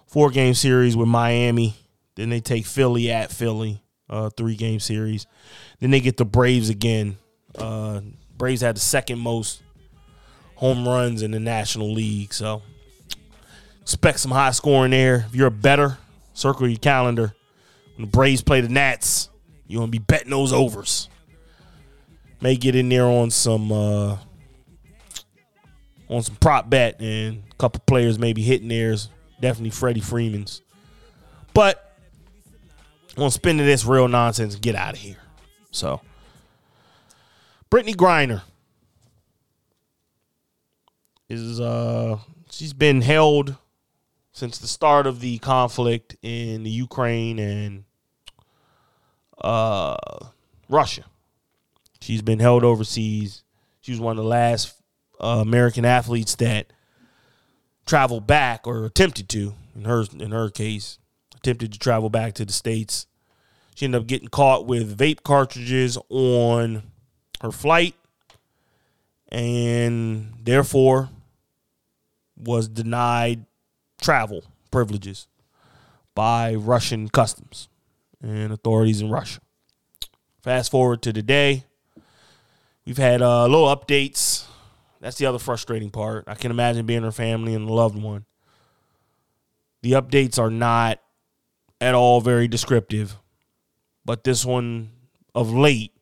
[0.06, 1.74] Four game series with Miami.
[2.14, 5.26] Then they take Philly at Philly, uh, three game series.
[5.80, 7.18] Then they get the Braves again.
[7.58, 8.00] Uh,
[8.38, 9.62] Braves had the second most
[10.54, 12.32] home runs in the National League.
[12.32, 12.62] So
[13.82, 15.26] expect some high scoring there.
[15.28, 15.98] If you're a better,
[16.32, 17.34] circle your calendar.
[17.96, 19.28] When the Braves play the Nats,
[19.66, 21.10] you want to be betting those overs.
[22.40, 24.18] May get in there on some uh,
[26.08, 29.08] on some prop bet and a couple players maybe hitting theirs.
[29.40, 30.62] Definitely Freddie Freeman's.
[31.52, 31.96] But
[33.10, 35.18] I'm gonna spin to this real nonsense and get out of here.
[35.70, 36.00] So
[37.70, 38.42] Brittney Griner
[41.28, 42.18] is uh
[42.50, 43.56] she's been held
[44.32, 47.84] since the start of the conflict in the Ukraine and
[49.40, 49.96] uh
[50.68, 51.04] Russia.
[52.00, 53.42] She's been held overseas.
[53.80, 54.75] She was one of the last
[55.20, 56.72] uh, American athletes that
[57.86, 60.98] traveled back or attempted to in her in her case
[61.34, 63.06] attempted to travel back to the states.
[63.74, 66.82] She ended up getting caught with vape cartridges on
[67.40, 67.94] her flight
[69.28, 71.10] and therefore
[72.36, 73.44] was denied
[74.00, 75.26] travel privileges
[76.14, 77.68] by Russian customs
[78.22, 79.40] and authorities in Russia.
[80.42, 81.64] Fast forward to today,
[82.84, 84.35] we've had uh, a little updates.
[85.00, 86.24] That's the other frustrating part.
[86.26, 88.24] I can imagine being her family and loved one.
[89.82, 91.00] The updates are not
[91.80, 93.16] at all very descriptive,
[94.04, 94.90] but this one
[95.34, 95.92] of late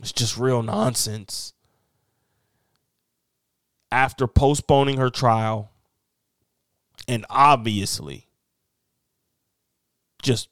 [0.00, 1.52] it's just real nonsense.
[3.92, 5.72] After postponing her trial
[7.06, 8.28] and obviously
[10.22, 10.48] just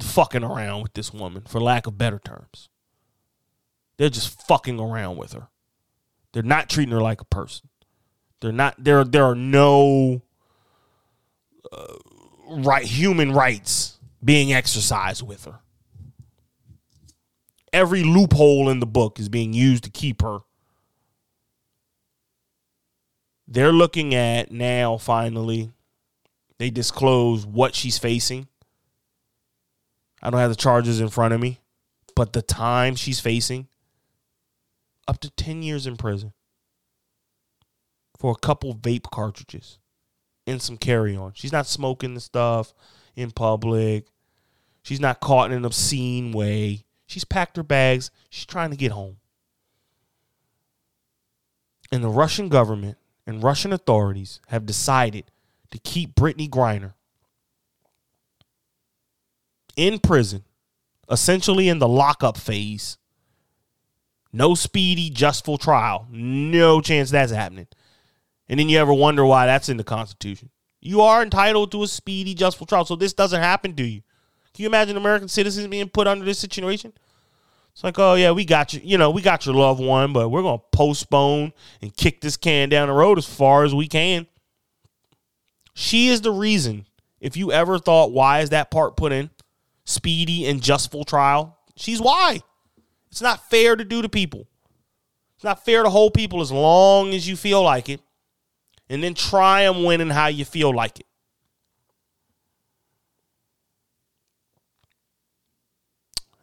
[0.00, 2.68] fucking around with this woman, for lack of better terms.
[3.96, 5.48] They're just fucking around with her.
[6.34, 7.68] They're not treating her like a person.
[8.40, 8.74] They're not.
[8.76, 9.04] There.
[9.04, 10.20] There are no
[11.72, 11.94] uh,
[12.48, 15.60] right human rights being exercised with her.
[17.72, 20.40] Every loophole in the book is being used to keep her.
[23.46, 24.96] They're looking at now.
[24.96, 25.70] Finally,
[26.58, 28.48] they disclose what she's facing.
[30.20, 31.60] I don't have the charges in front of me,
[32.16, 33.68] but the time she's facing
[35.06, 36.32] up to 10 years in prison
[38.18, 39.78] for a couple vape cartridges
[40.46, 41.32] and some carry on.
[41.34, 42.74] She's not smoking the stuff
[43.16, 44.06] in public.
[44.82, 46.84] She's not caught in an obscene way.
[47.06, 48.10] She's packed her bags.
[48.30, 49.16] She's trying to get home.
[51.92, 55.30] And the Russian government and Russian authorities have decided
[55.70, 56.94] to keep Brittney Griner
[59.76, 60.44] in prison,
[61.10, 62.98] essentially in the lockup phase.
[64.34, 66.08] No speedy, just full trial.
[66.10, 67.68] No chance that's happening.
[68.48, 70.50] And then you ever wonder why that's in the Constitution.
[70.80, 72.84] You are entitled to a speedy, just full trial.
[72.84, 74.02] So this doesn't happen to you.
[74.52, 76.92] Can you imagine American citizens being put under this situation?
[77.70, 78.80] It's like, oh yeah, we got you.
[78.82, 82.68] You know, we got your loved one, but we're gonna postpone and kick this can
[82.68, 84.26] down the road as far as we can.
[85.74, 86.86] She is the reason.
[87.20, 89.30] If you ever thought, why is that part put in?
[89.84, 91.56] Speedy and just full trial.
[91.76, 92.40] She's why.
[93.14, 94.48] It's not fair to do to people.
[95.36, 98.00] It's not fair to hold people as long as you feel like it,
[98.90, 101.06] and then try them winning how you feel like it.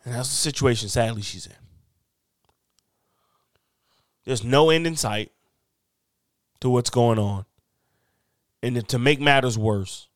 [0.06, 1.52] And that's the situation, sadly, she's in.
[4.24, 5.34] There's no end in sight
[6.62, 7.44] to what's going on.
[8.64, 10.08] And to make matters worse,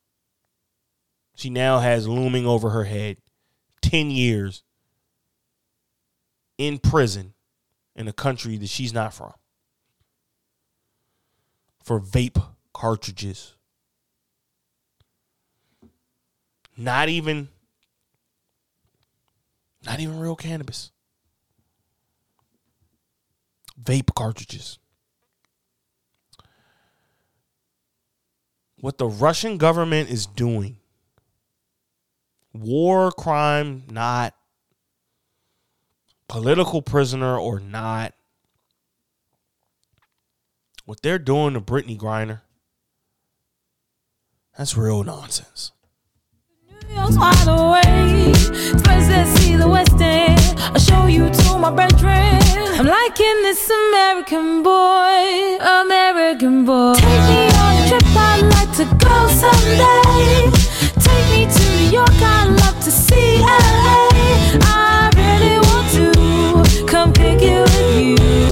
[1.34, 3.18] she now has looming over her head
[3.82, 4.62] 10 years
[6.58, 7.34] in prison
[7.94, 9.32] in a country that she's not from
[11.86, 12.42] for vape
[12.74, 13.54] cartridges.
[16.76, 17.48] Not even
[19.84, 20.90] not even real cannabis.
[23.80, 24.78] Vape cartridges.
[28.80, 30.78] What the Russian government is doing,
[32.52, 34.34] war crime, not
[36.28, 38.14] political prisoner or not,
[40.84, 42.40] what they're doing to Brittney Griner,
[44.56, 45.72] that's real nonsense.
[52.78, 56.94] I'm liking this American boy, American boy.
[56.94, 60.50] Take me on a trip, I'd like to go someday.
[61.00, 64.15] Take me to New York, I'd love to see LA.